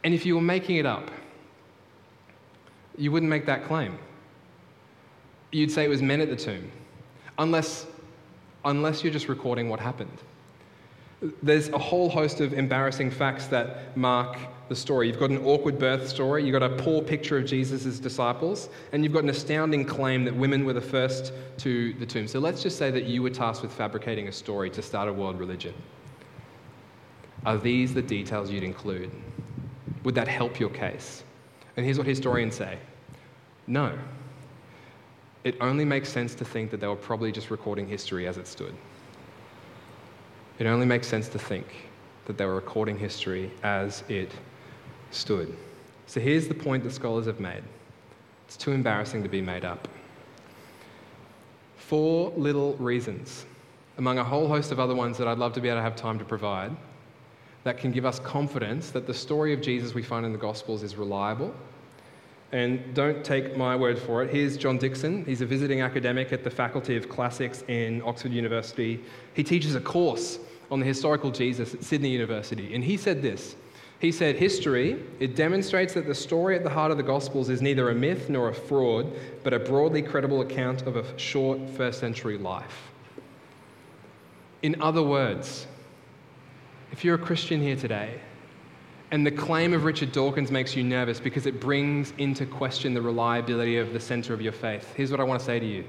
And 0.03 0.13
if 0.13 0.27
you 0.27 0.35
were 0.35 0.41
making 0.41 0.77
it 0.77 0.87
up, 0.87 1.13
you 2.97 3.13
wouldn't 3.13 3.31
make 3.31 3.47
that 3.47 3.65
claim. 3.67 3.97
You'd 5.53 5.71
say 5.71 5.85
it 5.85 5.89
was 5.89 6.03
men 6.03 6.21
at 6.21 6.29
the 6.29 6.37
tomb, 6.37 6.73
unless, 7.39 7.87
unless 8.65 9.05
you're 9.05 9.13
just 9.13 9.29
recording 9.29 9.69
what 9.69 9.79
happened. 9.79 10.19
There's 11.43 11.69
a 11.71 11.79
whole 11.79 12.09
host 12.09 12.41
of 12.41 12.53
embarrassing 12.53 13.11
facts 13.11 13.47
that 13.47 13.97
mark 13.97 14.39
the 14.69 14.77
story. 14.77 15.09
You've 15.09 15.19
got 15.19 15.31
an 15.31 15.45
awkward 15.45 15.79
birth 15.79 16.09
story, 16.09 16.45
you've 16.45 16.53
got 16.53 16.63
a 16.63 16.77
poor 16.77 17.03
picture 17.03 17.39
of 17.39 17.47
Jesus' 17.47 17.99
disciples, 17.99 18.69
and 18.93 19.03
you've 19.03 19.13
got 19.13 19.25
an 19.25 19.31
astounding 19.31 19.85
claim 19.85 20.25
that 20.25 20.37
women 20.37 20.65
were 20.65 20.75
the 20.75 20.81
first 20.81 21.33
to 21.59 21.93
the 21.95 22.07
tomb. 22.07 22.29
So 22.29 22.39
let's 22.39 22.63
just 22.63 22.79
say 22.79 22.91
that 22.91 23.05
you 23.05 23.23
were 23.23 23.31
tasked 23.31 23.63
with 23.63 23.73
fabricating 23.73 24.29
a 24.29 24.33
story 24.33 24.71
to 24.71 24.83
start 24.83 25.09
a 25.09 25.13
world 25.13 25.39
religion. 25.39 25.75
Are 27.47 27.57
these 27.57 27.95
the 27.95 28.03
details 28.03 28.51
you'd 28.51 28.63
include? 28.63 29.11
Would 30.05 30.15
that 30.15 30.29
help 30.29 30.61
your 30.61 30.71
case? 30.71 31.25
And 31.77 31.85
here's 31.85 31.99
what 31.99 32.07
historians 32.07 32.55
say 32.55 32.79
no. 33.67 33.97
It 35.45 35.57
only 35.61 35.85
makes 35.85 36.09
sense 36.09 36.35
to 36.37 36.45
think 36.45 36.71
that 36.71 36.81
they 36.81 36.87
were 36.87 36.97
probably 36.97 37.33
just 37.33 37.51
recording 37.51 37.87
history 37.87 38.27
as 38.27 38.39
it 38.39 38.47
stood. 38.47 38.75
It 40.59 40.67
only 40.67 40.87
makes 40.87 41.07
sense 41.07 41.29
to 41.29 41.39
think 41.39 41.67
that 42.27 42.37
they 42.37 42.45
were 42.45 42.57
recording 42.57 42.99
history 42.99 43.51
as 43.63 44.03
it 44.09 44.33
stood. 45.11 45.57
So 46.07 46.21
here's 46.21 46.49
the 46.49 46.55
point 46.55 46.85
that 46.85 46.93
scholars 46.93 47.27
have 47.27 47.41
made 47.41 47.63
it's 48.47 48.57
too 48.57 48.73
embarrassing 48.73 49.23
to 49.23 49.29
be 49.29 49.41
made 49.43 49.65
up. 49.65 49.89
Four 51.77 52.33
little 52.37 52.75
reasons, 52.75 53.45
among 53.99 54.19
a 54.19 54.25
whole 54.25 54.49
host 54.49 54.73
of 54.73 54.81
other 54.81 54.95
ones 54.95 55.19
that 55.19 55.29
I'd 55.29 55.39
love 55.39 55.53
to 55.55 55.61
be 55.61 55.69
able 55.69 55.79
to 55.79 55.83
have 55.83 55.97
time 55.97 56.19
to 56.19 56.25
provide, 56.25 56.75
that 57.65 57.79
can 57.79 57.93
give 57.93 58.07
us 58.07 58.19
confidence 58.19 58.91
that 58.91 59.07
the 59.07 59.15
story 59.15 59.53
of 59.53 59.61
Jesus 59.61 59.95
we 59.95 60.03
find 60.03 60.25
in 60.25 60.33
the 60.33 60.39
Gospels 60.39 60.83
is 60.83 60.97
reliable 60.97 61.55
And 62.51 62.95
don't 62.95 63.23
take 63.23 63.57
my 63.57 63.77
word 63.77 63.99
for 63.99 64.23
it. 64.23 64.31
Here's 64.31 64.57
John 64.57 64.79
Dickson. 64.79 65.25
He's 65.27 65.43
a 65.43 65.47
visiting 65.47 65.83
academic 65.83 66.33
at 66.33 66.45
the 66.45 66.51
Faculty 66.51 66.97
of 66.97 67.09
Classics 67.09 67.63
in 67.69 68.01
Oxford 68.03 68.33
University. 68.33 69.01
He 69.35 69.45
teaches 69.45 69.75
a 69.75 69.81
course 69.81 70.39
on 70.71 70.81
the 70.81 70.87
historical 70.87 71.31
Jesus 71.31 71.75
at 71.75 71.83
Sydney 71.83 72.11
University. 72.11 72.75
And 72.75 72.85
he 72.85 72.97
said 72.97 73.23
this 73.23 73.57
He 73.99 74.13
said, 74.13 74.37
History, 74.37 75.03
it 75.21 75.37
demonstrates 75.37 75.95
that 75.95 76.07
the 76.07 76.15
story 76.15 76.57
at 76.57 76.65
the 76.65 76.71
heart 76.71 76.91
of 76.91 76.97
the 76.97 77.03
Gospels 77.03 77.49
is 77.49 77.63
neither 77.63 77.91
a 77.91 77.95
myth 77.95 78.29
nor 78.29 78.49
a 78.49 78.55
fraud, 78.55 79.13
but 79.43 79.53
a 79.53 79.59
broadly 79.59 80.03
credible 80.03 80.41
account 80.41 80.83
of 80.83 80.97
a 80.97 81.19
short 81.19 81.59
first 81.71 82.01
century 82.01 82.39
life. 82.39 82.91
In 84.63 84.81
other 84.81 85.03
words, 85.03 85.67
if 86.91 87.05
you're 87.05 87.15
a 87.15 87.19
Christian 87.19 87.61
here 87.61 87.77
today, 87.77 88.21
and 89.11 89.25
the 89.25 89.31
claim 89.31 89.73
of 89.73 89.85
Richard 89.85 90.13
Dawkins 90.13 90.51
makes 90.51 90.77
you 90.77 90.85
nervous 90.85 91.19
because 91.19 91.47
it 91.47 91.61
brings 91.61 92.13
into 92.19 92.45
question 92.45 92.93
the 92.93 93.01
reliability 93.01 93.79
of 93.79 93.93
the 93.93 94.01
center 94.01 94.35
of 94.35 94.43
your 94.43 94.53
faith. 94.53 94.93
Here's 94.95 95.11
what 95.11 95.21
I 95.21 95.25
want 95.25 95.41
to 95.41 95.47
say 95.47 95.59
to 95.59 95.67
you 95.67 95.85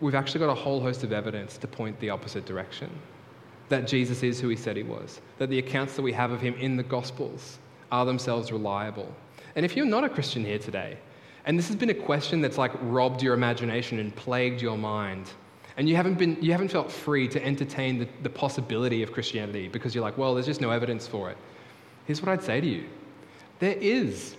we've 0.00 0.14
actually 0.14 0.40
got 0.40 0.50
a 0.50 0.54
whole 0.54 0.80
host 0.80 1.02
of 1.04 1.12
evidence 1.12 1.58
to 1.58 1.66
point 1.66 1.98
the 2.00 2.10
opposite 2.10 2.46
direction 2.46 2.90
that 3.68 3.86
Jesus 3.86 4.22
is 4.22 4.40
who 4.40 4.48
he 4.48 4.56
said 4.56 4.76
he 4.76 4.82
was, 4.82 5.20
that 5.38 5.50
the 5.50 5.58
accounts 5.58 5.94
that 5.96 6.02
we 6.02 6.12
have 6.12 6.30
of 6.30 6.40
him 6.40 6.54
in 6.54 6.76
the 6.76 6.82
Gospels 6.82 7.58
are 7.92 8.06
themselves 8.06 8.50
reliable. 8.50 9.12
And 9.56 9.64
if 9.64 9.76
you're 9.76 9.86
not 9.86 10.04
a 10.04 10.08
Christian 10.08 10.44
here 10.44 10.58
today, 10.58 10.96
and 11.44 11.58
this 11.58 11.68
has 11.68 11.76
been 11.76 11.90
a 11.90 11.94
question 11.94 12.40
that's 12.40 12.58
like 12.58 12.72
robbed 12.82 13.22
your 13.22 13.34
imagination 13.34 13.98
and 13.98 14.14
plagued 14.14 14.60
your 14.62 14.78
mind, 14.78 15.30
and 15.76 15.88
you 15.88 15.96
haven't, 15.96 16.18
been, 16.18 16.36
you 16.40 16.50
haven't 16.52 16.68
felt 16.68 16.90
free 16.90 17.28
to 17.28 17.44
entertain 17.44 17.98
the, 17.98 18.08
the 18.22 18.30
possibility 18.30 19.02
of 19.02 19.12
Christianity 19.12 19.68
because 19.68 19.94
you're 19.94 20.02
like, 20.02 20.18
well, 20.18 20.34
there's 20.34 20.46
just 20.46 20.60
no 20.60 20.70
evidence 20.70 21.06
for 21.06 21.30
it. 21.30 21.36
Here's 22.06 22.20
what 22.20 22.30
I'd 22.30 22.42
say 22.42 22.60
to 22.60 22.66
you 22.66 22.84
there 23.58 23.76
is. 23.78 24.36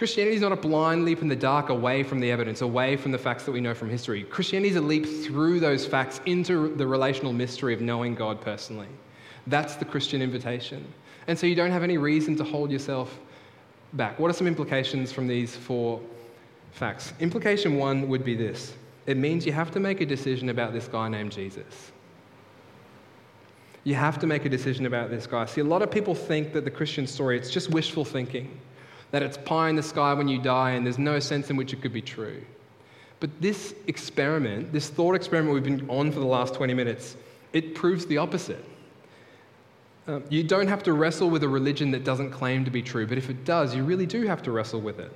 Christianity 0.00 0.34
is 0.34 0.40
not 0.40 0.50
a 0.50 0.56
blind 0.56 1.04
leap 1.04 1.20
in 1.20 1.28
the 1.28 1.36
dark 1.36 1.68
away 1.68 2.02
from 2.02 2.20
the 2.20 2.30
evidence, 2.30 2.62
away 2.62 2.96
from 2.96 3.12
the 3.12 3.18
facts 3.18 3.44
that 3.44 3.52
we 3.52 3.60
know 3.60 3.74
from 3.74 3.90
history. 3.90 4.22
Christianity 4.22 4.70
is 4.70 4.76
a 4.76 4.80
leap 4.80 5.04
through 5.04 5.60
those 5.60 5.84
facts 5.84 6.22
into 6.24 6.74
the 6.76 6.86
relational 6.86 7.34
mystery 7.34 7.74
of 7.74 7.82
knowing 7.82 8.14
God 8.14 8.40
personally. 8.40 8.86
That's 9.46 9.74
the 9.74 9.84
Christian 9.84 10.22
invitation. 10.22 10.90
And 11.26 11.38
so 11.38 11.46
you 11.46 11.54
don't 11.54 11.70
have 11.70 11.82
any 11.82 11.98
reason 11.98 12.34
to 12.36 12.44
hold 12.44 12.70
yourself 12.70 13.18
back. 13.92 14.18
What 14.18 14.30
are 14.30 14.32
some 14.32 14.46
implications 14.46 15.12
from 15.12 15.26
these 15.28 15.54
four 15.54 16.00
facts? 16.72 17.12
Implication 17.20 17.76
one 17.76 18.08
would 18.08 18.24
be 18.24 18.34
this 18.34 18.72
it 19.04 19.18
means 19.18 19.44
you 19.44 19.52
have 19.52 19.70
to 19.72 19.80
make 19.80 20.00
a 20.00 20.06
decision 20.06 20.48
about 20.48 20.72
this 20.72 20.88
guy 20.88 21.10
named 21.10 21.32
Jesus. 21.32 21.92
You 23.84 23.96
have 23.96 24.18
to 24.20 24.26
make 24.26 24.46
a 24.46 24.48
decision 24.48 24.86
about 24.86 25.10
this 25.10 25.26
guy. 25.26 25.44
See, 25.44 25.60
a 25.60 25.64
lot 25.64 25.82
of 25.82 25.90
people 25.90 26.14
think 26.14 26.54
that 26.54 26.64
the 26.64 26.70
Christian 26.70 27.06
story, 27.06 27.36
it's 27.36 27.50
just 27.50 27.68
wishful 27.68 28.06
thinking, 28.06 28.58
that 29.10 29.22
it's 29.22 29.36
pie 29.38 29.68
in 29.68 29.76
the 29.76 29.82
sky 29.82 30.14
when 30.14 30.28
you 30.28 30.40
die 30.40 30.72
and 30.72 30.86
there's 30.86 30.98
no 30.98 31.18
sense 31.18 31.50
in 31.50 31.56
which 31.56 31.72
it 31.72 31.82
could 31.82 31.92
be 31.92 32.02
true. 32.02 32.42
But 33.18 33.30
this 33.40 33.74
experiment, 33.86 34.72
this 34.72 34.88
thought 34.88 35.14
experiment 35.14 35.54
we've 35.54 35.62
been 35.62 35.88
on 35.90 36.10
for 36.10 36.20
the 36.20 36.26
last 36.26 36.54
20 36.54 36.72
minutes, 36.74 37.16
it 37.52 37.74
proves 37.74 38.06
the 38.06 38.18
opposite. 38.18 38.64
Um, 40.06 40.24
you 40.28 40.42
don't 40.42 40.66
have 40.66 40.82
to 40.84 40.92
wrestle 40.92 41.28
with 41.28 41.44
a 41.44 41.48
religion 41.48 41.90
that 41.90 42.04
doesn't 42.04 42.30
claim 42.30 42.64
to 42.64 42.70
be 42.70 42.82
true, 42.82 43.06
but 43.06 43.18
if 43.18 43.28
it 43.28 43.44
does, 43.44 43.74
you 43.74 43.84
really 43.84 44.06
do 44.06 44.26
have 44.26 44.42
to 44.44 44.50
wrestle 44.50 44.80
with 44.80 44.98
it. 44.98 45.12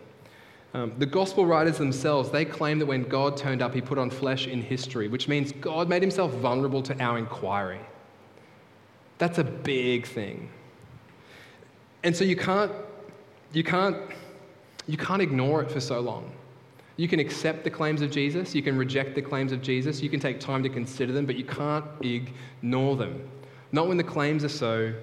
Um, 0.75 0.93
the 0.99 1.07
gospel 1.07 1.47
writers 1.47 1.79
themselves, 1.79 2.31
they 2.31 2.45
claim 2.45 2.81
that 2.81 2.87
when 2.87 3.05
God 3.05 3.37
turned 3.37 3.63
up, 3.63 3.73
he 3.73 3.81
put 3.81 3.97
on 3.97 4.11
flesh 4.11 4.49
in 4.49 4.61
history, 4.61 5.09
which 5.09 5.29
means 5.29 5.53
God 5.53 5.89
made 5.89 6.03
himself 6.03 6.33
vulnerable 6.33 6.83
to 6.83 7.01
our 7.01 7.17
inquiry. 7.17 7.81
That's 9.19 9.39
a 9.39 9.45
big 9.45 10.07
thing. 10.07 10.51
And 12.03 12.15
so 12.15 12.25
you 12.25 12.37
can't, 12.37 12.73
you 13.55 13.65
can't, 13.65 13.97
you 14.87 14.97
can't 14.97 15.23
ignore 15.23 15.63
it 15.63 15.71
for 15.71 15.81
so 15.81 16.01
long. 16.01 16.31
You 16.97 17.09
can 17.09 17.19
accept 17.19 17.65
the 17.65 17.71
claims 17.71 18.03
of 18.03 18.11
Jesus, 18.11 18.55
you 18.55 18.63
can 18.63 18.77
reject 18.77 19.15
the 19.15 19.23
claims 19.23 19.51
of 19.53 19.63
Jesus, 19.63 20.01
you 20.01 20.09
can 20.09 20.21
take 20.21 20.39
time 20.39 20.63
to 20.63 20.69
consider 20.69 21.13
them, 21.13 21.27
but 21.27 21.37
you 21.37 21.45
can't 21.45 21.85
ignore 22.03 22.97
them. 22.97 23.29
Not 23.73 23.89
when 23.89 23.97
the 23.97 24.05
claims 24.05 24.45
are 24.45 24.49
so 24.49 24.95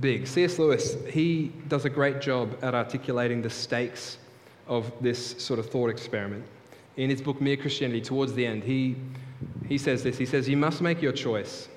big. 0.00 0.26
C.S. 0.26 0.58
Lewis, 0.58 0.96
he 1.10 1.52
does 1.68 1.84
a 1.84 1.90
great 1.90 2.20
job 2.20 2.56
at 2.62 2.74
articulating 2.74 3.42
the 3.42 3.50
stakes 3.50 4.18
of 4.68 4.92
this 5.00 5.42
sort 5.42 5.58
of 5.58 5.68
thought 5.68 5.90
experiment. 5.90 6.44
In 6.96 7.10
his 7.10 7.20
book, 7.20 7.40
Mere 7.40 7.56
Christianity, 7.56 8.00
towards 8.00 8.34
the 8.34 8.46
end, 8.46 8.62
he, 8.62 8.96
he 9.68 9.78
says 9.78 10.02
this 10.04 10.16
He 10.16 10.26
says, 10.26 10.48
You 10.48 10.56
must 10.56 10.80
make 10.80 11.02
your 11.02 11.12
choice. 11.12 11.68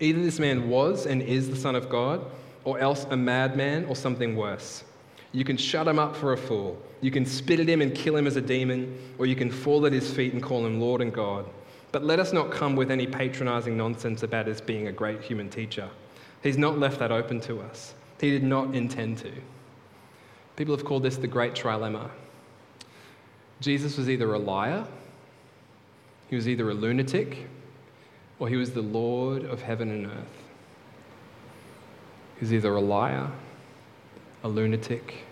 Either 0.00 0.22
this 0.22 0.38
man 0.38 0.68
was 0.68 1.06
and 1.06 1.20
is 1.22 1.50
the 1.50 1.56
Son 1.56 1.74
of 1.74 1.88
God, 1.88 2.24
or 2.64 2.78
else 2.78 3.04
a 3.10 3.16
madman 3.16 3.84
or 3.84 3.96
something 3.96 4.34
worse. 4.36 4.84
You 5.32 5.44
can 5.44 5.56
shut 5.56 5.88
him 5.88 5.98
up 5.98 6.14
for 6.14 6.32
a 6.32 6.36
fool. 6.36 6.80
You 7.00 7.10
can 7.10 7.24
spit 7.24 7.58
at 7.58 7.68
him 7.68 7.80
and 7.80 7.94
kill 7.94 8.16
him 8.16 8.26
as 8.26 8.36
a 8.36 8.40
demon, 8.40 8.98
or 9.18 9.26
you 9.26 9.34
can 9.34 9.50
fall 9.50 9.86
at 9.86 9.92
his 9.92 10.12
feet 10.12 10.34
and 10.34 10.42
call 10.42 10.64
him 10.64 10.78
Lord 10.78 11.00
and 11.00 11.12
God. 11.12 11.46
But 11.90 12.04
let 12.04 12.20
us 12.20 12.32
not 12.32 12.50
come 12.50 12.76
with 12.76 12.90
any 12.90 13.06
patronizing 13.06 13.76
nonsense 13.76 14.22
about 14.22 14.46
his 14.46 14.60
being 14.60 14.88
a 14.88 14.92
great 14.92 15.22
human 15.22 15.50
teacher. 15.50 15.88
He's 16.42 16.58
not 16.58 16.78
left 16.78 16.98
that 16.98 17.12
open 17.12 17.40
to 17.42 17.60
us. 17.60 17.94
He 18.20 18.30
did 18.30 18.42
not 18.44 18.74
intend 18.74 19.18
to. 19.18 19.32
People 20.56 20.76
have 20.76 20.84
called 20.84 21.02
this 21.02 21.16
the 21.16 21.26
great 21.26 21.54
trilemma. 21.54 22.10
Jesus 23.60 23.96
was 23.96 24.10
either 24.10 24.34
a 24.34 24.38
liar, 24.38 24.86
he 26.28 26.36
was 26.36 26.48
either 26.48 26.70
a 26.70 26.74
lunatic, 26.74 27.46
or 28.38 28.48
he 28.48 28.56
was 28.56 28.72
the 28.72 28.82
Lord 28.82 29.44
of 29.44 29.62
heaven 29.62 29.90
and 29.90 30.06
earth. 30.06 30.42
He 32.36 32.40
was 32.40 32.52
either 32.52 32.74
a 32.74 32.80
liar, 32.80 33.30
a 34.42 34.48
lunatic, 34.48 35.24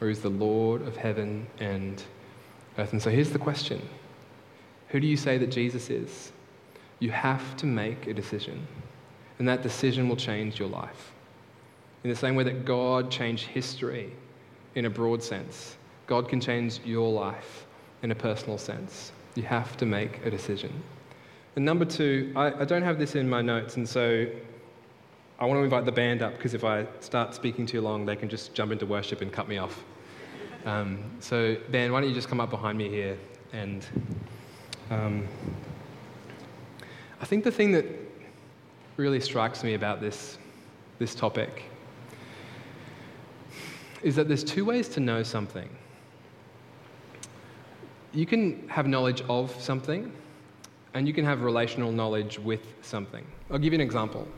or 0.00 0.08
he's 0.08 0.20
the 0.20 0.28
Lord 0.28 0.82
of 0.82 0.96
heaven 0.96 1.46
and 1.58 2.02
earth. 2.78 2.92
And 2.92 3.02
so 3.02 3.10
here's 3.10 3.30
the 3.30 3.38
question 3.38 3.80
Who 4.88 5.00
do 5.00 5.06
you 5.06 5.16
say 5.16 5.38
that 5.38 5.48
Jesus 5.48 5.90
is? 5.90 6.32
You 6.98 7.10
have 7.10 7.56
to 7.56 7.66
make 7.66 8.06
a 8.06 8.14
decision, 8.14 8.66
and 9.38 9.48
that 9.48 9.62
decision 9.62 10.08
will 10.08 10.16
change 10.16 10.58
your 10.58 10.68
life. 10.68 11.12
In 12.04 12.10
the 12.10 12.16
same 12.16 12.34
way 12.34 12.44
that 12.44 12.64
God 12.64 13.10
changed 13.10 13.46
history 13.46 14.12
in 14.74 14.84
a 14.84 14.90
broad 14.90 15.22
sense. 15.22 15.76
God 16.06 16.28
can 16.28 16.40
change 16.40 16.80
your 16.84 17.10
life 17.12 17.66
in 18.02 18.10
a 18.10 18.14
personal 18.14 18.58
sense. 18.58 19.12
You 19.34 19.44
have 19.44 19.76
to 19.78 19.86
make 19.86 20.24
a 20.24 20.30
decision. 20.30 20.72
And 21.56 21.64
number 21.64 21.84
two, 21.84 22.32
I, 22.34 22.62
I 22.62 22.64
don't 22.64 22.82
have 22.82 22.98
this 22.98 23.14
in 23.14 23.28
my 23.28 23.42
notes, 23.42 23.76
and 23.76 23.88
so 23.88 24.26
I 25.42 25.44
want 25.44 25.58
to 25.58 25.64
invite 25.64 25.84
the 25.84 25.90
band 25.90 26.22
up 26.22 26.34
because 26.34 26.54
if 26.54 26.62
I 26.62 26.86
start 27.00 27.34
speaking 27.34 27.66
too 27.66 27.80
long, 27.80 28.06
they 28.06 28.14
can 28.14 28.28
just 28.28 28.54
jump 28.54 28.70
into 28.70 28.86
worship 28.86 29.22
and 29.22 29.32
cut 29.32 29.48
me 29.48 29.58
off. 29.58 29.82
Um, 30.64 31.02
so, 31.18 31.56
Ben, 31.72 31.90
why 31.90 32.00
don't 32.00 32.08
you 32.08 32.14
just 32.14 32.28
come 32.28 32.38
up 32.38 32.48
behind 32.48 32.78
me 32.78 32.88
here? 32.88 33.18
And 33.52 33.84
um, 34.88 35.26
I 37.20 37.24
think 37.24 37.42
the 37.42 37.50
thing 37.50 37.72
that 37.72 37.84
really 38.96 39.18
strikes 39.18 39.64
me 39.64 39.74
about 39.74 40.00
this, 40.00 40.38
this 41.00 41.12
topic 41.12 41.64
is 44.00 44.14
that 44.14 44.28
there's 44.28 44.44
two 44.44 44.64
ways 44.64 44.88
to 44.90 45.00
know 45.00 45.24
something. 45.24 45.68
You 48.12 48.26
can 48.26 48.68
have 48.68 48.86
knowledge 48.86 49.22
of 49.28 49.60
something, 49.60 50.12
and 50.94 51.08
you 51.08 51.12
can 51.12 51.24
have 51.24 51.42
relational 51.42 51.90
knowledge 51.90 52.38
with 52.38 52.64
something. 52.82 53.26
I'll 53.50 53.58
give 53.58 53.72
you 53.72 53.80
an 53.80 53.84
example. 53.84 54.28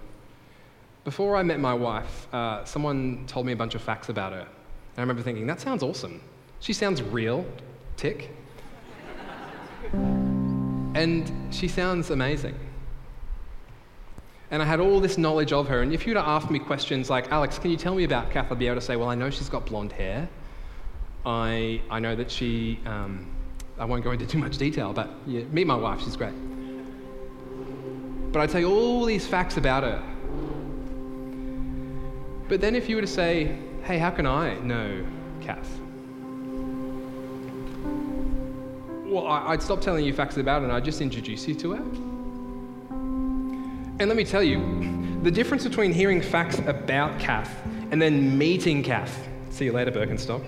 Before 1.04 1.36
I 1.36 1.42
met 1.42 1.60
my 1.60 1.74
wife, 1.74 2.26
uh, 2.32 2.64
someone 2.64 3.24
told 3.26 3.44
me 3.44 3.52
a 3.52 3.56
bunch 3.56 3.74
of 3.74 3.82
facts 3.82 4.08
about 4.08 4.32
her. 4.32 4.40
And 4.40 4.96
I 4.96 5.00
remember 5.02 5.22
thinking, 5.22 5.46
that 5.46 5.60
sounds 5.60 5.82
awesome. 5.82 6.22
She 6.60 6.72
sounds 6.72 7.02
real, 7.02 7.44
tick. 7.98 8.30
and 9.92 11.30
she 11.54 11.68
sounds 11.68 12.08
amazing. 12.08 12.58
And 14.50 14.62
I 14.62 14.64
had 14.64 14.80
all 14.80 14.98
this 14.98 15.18
knowledge 15.18 15.52
of 15.52 15.68
her. 15.68 15.82
And 15.82 15.92
if 15.92 16.06
you'd 16.06 16.16
have 16.16 16.26
asked 16.26 16.50
me 16.50 16.58
questions 16.58 17.10
like, 17.10 17.30
Alex, 17.30 17.58
can 17.58 17.70
you 17.70 17.76
tell 17.76 17.94
me 17.94 18.04
about 18.04 18.30
Kath? 18.30 18.50
I'd 18.50 18.58
be 18.58 18.66
able 18.66 18.76
to 18.76 18.80
say, 18.80 18.96
well, 18.96 19.10
I 19.10 19.14
know 19.14 19.28
she's 19.28 19.50
got 19.50 19.66
blonde 19.66 19.92
hair. 19.92 20.26
I, 21.26 21.82
I 21.90 22.00
know 22.00 22.16
that 22.16 22.30
she, 22.30 22.80
um, 22.86 23.26
I 23.78 23.84
won't 23.84 24.04
go 24.04 24.12
into 24.12 24.26
too 24.26 24.38
much 24.38 24.56
detail, 24.56 24.94
but 24.94 25.10
yeah, 25.26 25.42
meet 25.50 25.66
my 25.66 25.76
wife, 25.76 26.02
she's 26.02 26.16
great. 26.16 26.34
But 28.32 28.40
I'd 28.40 28.50
you 28.60 28.70
all 28.70 29.04
these 29.04 29.26
facts 29.26 29.58
about 29.58 29.82
her. 29.82 30.13
But 32.48 32.60
then 32.60 32.74
if 32.74 32.88
you 32.88 32.96
were 32.96 33.02
to 33.02 33.08
say, 33.08 33.56
hey, 33.84 33.98
how 33.98 34.10
can 34.10 34.26
I 34.26 34.58
know 34.60 35.04
Kath? 35.40 35.80
Well, 39.04 39.26
I'd 39.26 39.62
stop 39.62 39.80
telling 39.80 40.04
you 40.04 40.12
facts 40.12 40.36
about 40.36 40.60
her 40.60 40.64
and 40.64 40.72
I'd 40.72 40.84
just 40.84 41.00
introduce 41.00 41.46
you 41.46 41.54
to 41.54 41.72
her. 41.72 41.82
And 44.00 44.08
let 44.08 44.16
me 44.16 44.24
tell 44.24 44.42
you, 44.42 45.20
the 45.22 45.30
difference 45.30 45.62
between 45.64 45.92
hearing 45.92 46.20
facts 46.20 46.58
about 46.58 47.18
Kath 47.20 47.54
and 47.90 48.02
then 48.02 48.36
meeting 48.36 48.82
Kath, 48.82 49.28
see 49.50 49.66
you 49.66 49.72
later, 49.72 49.92
Birkenstock, 49.92 50.42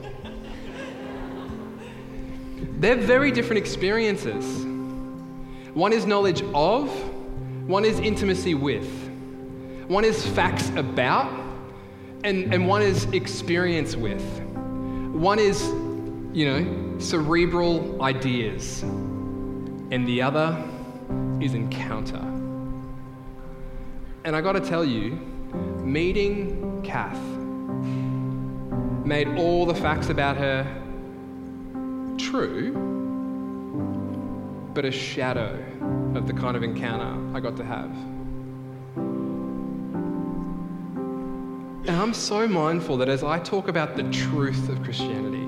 they're 2.79 2.97
very 2.97 3.31
different 3.31 3.59
experiences. 3.59 4.67
One 5.75 5.93
is 5.93 6.07
knowledge 6.07 6.43
of, 6.55 6.91
one 7.69 7.85
is 7.85 8.01
intimacy 8.01 8.55
with, 8.55 8.89
one 9.87 10.05
is 10.05 10.27
facts 10.27 10.71
about, 10.71 11.46
and, 12.27 12.53
and 12.53 12.67
one 12.67 12.83
is 12.83 13.05
experience 13.13 13.95
with. 13.95 14.21
One 15.13 15.39
is, 15.39 15.63
you 16.33 16.45
know, 16.45 16.99
cerebral 16.99 18.03
ideas, 18.03 18.83
and 18.83 20.09
the 20.09 20.23
other 20.23 20.61
is 21.41 21.55
encounter. 21.55 22.19
And 24.25 24.35
I 24.35 24.41
got 24.41 24.53
to 24.53 24.61
tell 24.61 24.85
you, 24.85 25.13
meeting 25.85 26.83
Kath 26.83 27.17
made 29.07 29.29
all 29.39 29.65
the 29.65 29.75
facts 29.75 30.09
about 30.09 30.37
her 30.37 30.65
true, 32.19 32.73
but 34.75 34.85
a 34.85 34.91
shadow 34.91 35.65
of 36.17 36.27
the 36.27 36.33
kind 36.33 36.57
of 36.57 36.65
encounter 36.65 37.37
I 37.37 37.39
got 37.39 37.57
to 37.59 37.65
have. 37.65 38.16
And 41.87 41.95
I'm 41.95 42.15
so 42.15 42.49
mindful 42.49 42.97
that 42.97 43.09
as 43.09 43.23
I 43.23 43.39
talk 43.39 43.69
about 43.69 43.95
the 43.95 44.03
truth 44.11 44.69
of 44.69 44.83
Christianity 44.83 45.45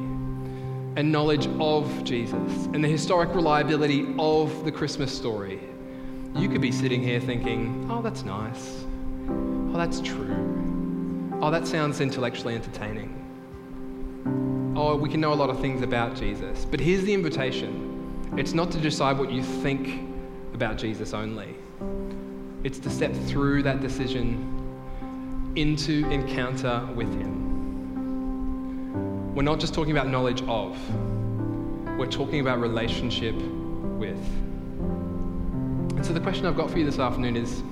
and 0.94 1.10
knowledge 1.10 1.48
of 1.58 2.04
Jesus 2.04 2.66
and 2.66 2.84
the 2.84 2.86
historic 2.86 3.34
reliability 3.34 4.14
of 4.20 4.64
the 4.64 4.70
Christmas 4.70 5.12
story, 5.12 5.58
you 6.36 6.48
could 6.48 6.60
be 6.60 6.70
sitting 6.70 7.02
here 7.02 7.18
thinking, 7.18 7.88
oh, 7.90 8.00
that's 8.02 8.22
nice. 8.22 8.84
Oh, 9.28 9.72
that's 9.76 10.00
true. 10.00 11.38
Oh, 11.42 11.50
that 11.50 11.66
sounds 11.66 12.00
intellectually 12.00 12.54
entertaining. 12.54 13.16
Oh, 14.76 14.94
we 14.94 15.08
can 15.08 15.20
know 15.20 15.32
a 15.32 15.34
lot 15.34 15.50
of 15.50 15.60
things 15.60 15.82
about 15.82 16.14
Jesus. 16.14 16.64
But 16.64 16.78
here's 16.78 17.02
the 17.02 17.14
invitation 17.14 18.30
it's 18.36 18.52
not 18.52 18.70
to 18.70 18.78
decide 18.78 19.18
what 19.18 19.32
you 19.32 19.42
think 19.42 20.08
about 20.54 20.78
Jesus 20.78 21.14
only, 21.14 21.56
it's 22.62 22.78
to 22.78 22.90
step 22.90 23.12
through 23.26 23.64
that 23.64 23.80
decision 23.80 24.57
into 25.58 26.08
encounter 26.10 26.88
with 26.94 27.08
Him. 27.08 27.34
We're 29.34 29.42
not 29.42 29.58
just 29.58 29.74
talking 29.74 29.90
about 29.90 30.06
knowledge 30.08 30.42
of, 30.42 30.78
we're 31.98 32.06
talking 32.06 32.40
about 32.40 32.60
relationship 32.60 33.34
with. 33.34 34.16
And 35.96 36.06
so 36.06 36.12
the 36.12 36.20
question 36.20 36.46
I've 36.46 36.56
got 36.56 36.70
for 36.70 36.78
you 36.78 36.84
this 36.84 37.00
afternoon 37.00 37.36
is 37.36 37.62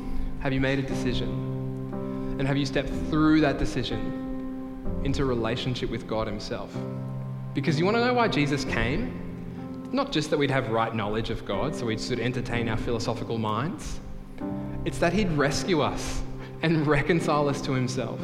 have 0.41 0.53
you 0.53 0.61
made 0.61 0.81
a 0.81 0.83
decision? 0.83 1.29
And 2.39 2.47
have 2.47 2.57
you 2.57 2.67
stepped 2.67 2.91
through 3.09 3.41
that 3.43 3.59
decision 3.59 5.01
into 5.05 5.25
relationship 5.25 5.89
with 5.89 6.09
God 6.09 6.27
Himself? 6.27 6.77
Because 7.55 7.79
you 7.79 7.85
want 7.85 7.97
to 7.97 8.05
know 8.05 8.15
why 8.15 8.27
Jesus 8.27 8.65
came? 8.65 9.89
Not 9.93 10.11
just 10.11 10.31
that 10.31 10.39
we'd 10.39 10.51
have 10.51 10.71
right 10.71 10.93
knowledge 10.93 11.31
of 11.31 11.47
God, 11.47 11.75
so 11.75 11.87
we'd 11.87 12.01
sort 12.01 12.19
of 12.19 12.27
entertain 12.27 12.69
our 12.69 12.77
philosophical 12.77 13.39
minds. 13.39 14.01
It's 14.85 14.99
that 14.99 15.13
He'd 15.13 15.31
rescue 15.33 15.81
us 15.81 16.23
and 16.67 16.85
reconcile 16.85 17.49
us 17.49 17.61
to 17.63 17.73
Himself. 17.73 18.19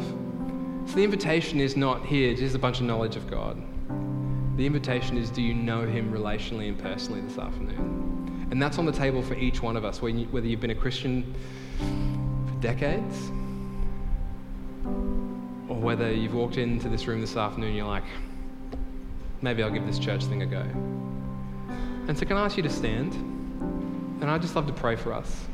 So 0.87 0.96
the 0.96 1.05
invitation 1.05 1.61
is 1.61 1.76
not 1.76 2.05
here, 2.05 2.35
just 2.35 2.57
a 2.57 2.59
bunch 2.59 2.81
of 2.81 2.87
knowledge 2.87 3.14
of 3.14 3.31
God. 3.31 3.57
The 4.57 4.66
invitation 4.66 5.16
is 5.16 5.31
do 5.31 5.40
you 5.40 5.55
know 5.55 5.87
Him 5.87 6.12
relationally 6.12 6.66
and 6.68 6.76
personally 6.76 7.20
this 7.20 7.38
afternoon? 7.38 8.48
And 8.50 8.61
that's 8.61 8.78
on 8.78 8.85
the 8.85 8.92
table 8.92 9.22
for 9.22 9.35
each 9.35 9.62
one 9.62 9.76
of 9.76 9.85
us, 9.85 10.02
whether 10.02 10.46
you've 10.46 10.61
been 10.61 10.70
a 10.70 10.74
Christian 10.74 11.35
for 11.78 12.55
decades 12.61 13.31
or 15.68 15.76
whether 15.76 16.12
you've 16.12 16.35
walked 16.35 16.59
into 16.59 16.88
this 16.88 17.07
room 17.07 17.20
this 17.20 17.37
afternoon 17.37 17.68
and 17.68 17.76
you're 17.76 17.87
like, 17.87 18.05
maybe 19.40 19.62
I'll 19.62 19.70
give 19.70 19.87
this 19.87 20.00
church 20.00 20.24
thing 20.24 20.42
a 20.42 20.46
go. 20.46 20.66
And 22.09 22.18
so, 22.18 22.26
can 22.26 22.37
I 22.37 22.44
ask 22.44 22.57
you 22.57 22.64
to 22.64 22.70
stand? 22.70 23.14
And 24.20 24.24
I'd 24.24 24.42
just 24.42 24.57
love 24.57 24.66
to 24.66 24.72
pray 24.72 24.96
for 24.96 25.12
us. 25.12 25.46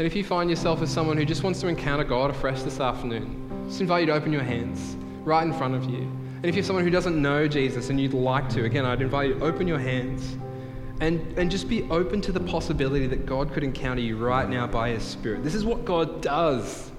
And 0.00 0.06
if 0.06 0.16
you 0.16 0.24
find 0.24 0.48
yourself 0.48 0.80
as 0.80 0.90
someone 0.90 1.18
who 1.18 1.26
just 1.26 1.42
wants 1.42 1.60
to 1.60 1.68
encounter 1.68 2.04
God 2.04 2.30
afresh 2.30 2.62
this 2.62 2.80
afternoon, 2.80 3.66
just 3.68 3.82
invite 3.82 4.00
you 4.00 4.06
to 4.06 4.14
open 4.14 4.32
your 4.32 4.42
hands 4.42 4.96
right 5.26 5.42
in 5.42 5.52
front 5.52 5.74
of 5.74 5.84
you. 5.84 5.98
And 5.98 6.46
if 6.46 6.54
you're 6.54 6.64
someone 6.64 6.84
who 6.84 6.90
doesn't 6.90 7.20
know 7.20 7.46
Jesus 7.46 7.90
and 7.90 8.00
you'd 8.00 8.14
like 8.14 8.48
to, 8.48 8.64
again, 8.64 8.86
I'd 8.86 9.02
invite 9.02 9.28
you 9.28 9.34
to 9.34 9.44
open 9.44 9.68
your 9.68 9.78
hands 9.78 10.38
and, 11.02 11.20
and 11.36 11.50
just 11.50 11.68
be 11.68 11.82
open 11.90 12.22
to 12.22 12.32
the 12.32 12.40
possibility 12.40 13.06
that 13.08 13.26
God 13.26 13.52
could 13.52 13.62
encounter 13.62 14.00
you 14.00 14.16
right 14.16 14.48
now 14.48 14.66
by 14.66 14.88
His 14.88 15.02
Spirit. 15.02 15.44
This 15.44 15.54
is 15.54 15.66
what 15.66 15.84
God 15.84 16.22
does, 16.22 16.90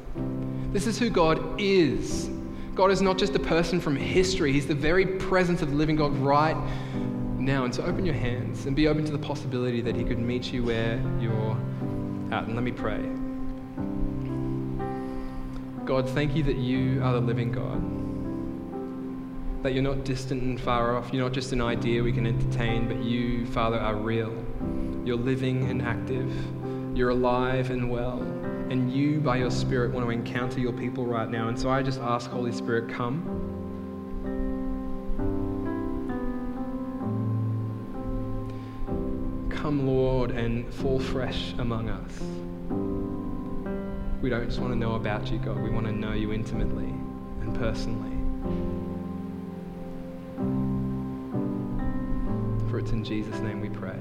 this 0.72 0.86
is 0.86 1.00
who 1.00 1.10
God 1.10 1.60
is. 1.60 2.30
God 2.76 2.92
is 2.92 3.02
not 3.02 3.18
just 3.18 3.34
a 3.34 3.40
person 3.40 3.82
from 3.82 3.96
history, 3.96 4.54
He's 4.54 4.68
the 4.68 4.76
very 4.76 5.08
presence 5.08 5.64
of 5.64 5.72
the 5.72 5.76
living 5.76 5.96
God 5.96 6.16
right 6.18 6.56
now. 7.40 7.66
And 7.66 7.74
so 7.74 7.82
open 7.82 8.06
your 8.06 8.14
hands 8.14 8.68
and 8.68 8.76
be 8.76 8.88
open 8.88 9.06
to 9.06 9.12
the 9.12 9.18
possibility 9.18 9.82
that 9.82 9.96
He 9.96 10.04
could 10.04 10.20
meet 10.20 10.54
you 10.54 10.64
where 10.64 11.04
you're 11.20 11.58
at. 12.32 12.46
And 12.46 12.56
let 12.56 12.64
me 12.64 12.72
pray. 12.72 13.02
God, 15.86 16.10
thank 16.10 16.36
you 16.36 16.44
that 16.44 16.58
you 16.58 17.02
are 17.04 17.14
the 17.14 17.22
living 17.22 17.52
God. 17.52 17.82
That 19.64 19.74
you're 19.74 19.84
not 19.84 20.06
distant 20.06 20.42
and 20.44 20.60
far 20.60 20.96
off. 20.96 21.12
You're 21.12 21.24
not 21.24 21.34
just 21.34 21.52
an 21.52 21.62
idea 21.62 22.02
we 22.02 22.14
can 22.14 22.26
entertain, 22.26 22.88
but 22.88 23.04
you, 23.04 23.46
Father, 23.48 23.80
are 23.80 23.96
real. 23.96 24.34
You're 25.04 25.18
living 25.18 25.70
and 25.70 25.82
active. 25.82 26.32
You're 26.96 27.10
alive 27.10 27.72
and 27.72 27.90
well. 27.90 28.22
And 28.70 28.92
you, 28.94 29.20
by 29.20 29.38
your 29.38 29.52
Spirit, 29.52 29.92
want 29.92 30.06
to 30.06 30.12
encounter 30.12 30.60
your 30.60 30.74
people 30.74 31.06
right 31.06 31.30
now. 31.30 31.50
And 31.50 31.60
so 31.60 31.70
I 31.70 31.84
just 31.84 32.00
ask, 32.00 32.30
Holy 32.30 32.52
Spirit, 32.52 32.90
come. 32.94 33.41
Come, 39.72 39.88
Lord, 39.88 40.32
and 40.32 40.68
fall 40.74 41.00
fresh 41.00 41.54
among 41.58 41.88
us. 41.88 42.20
We 44.22 44.30
don't 44.30 44.46
just 44.46 44.60
want 44.60 44.74
to 44.74 44.78
know 44.78 44.96
about 44.96 45.32
you, 45.32 45.38
God. 45.40 45.62
We 45.62 45.70
want 45.70 45.86
to 45.86 45.94
know 45.94 46.12
you 46.12 46.34
intimately 46.34 46.90
and 47.40 47.56
personally. 47.56 48.12
For 52.70 52.80
it's 52.80 52.92
in 52.92 53.06
Jesus' 53.06 53.40
name 53.40 53.62
we 53.62 53.70
pray. 53.70 53.96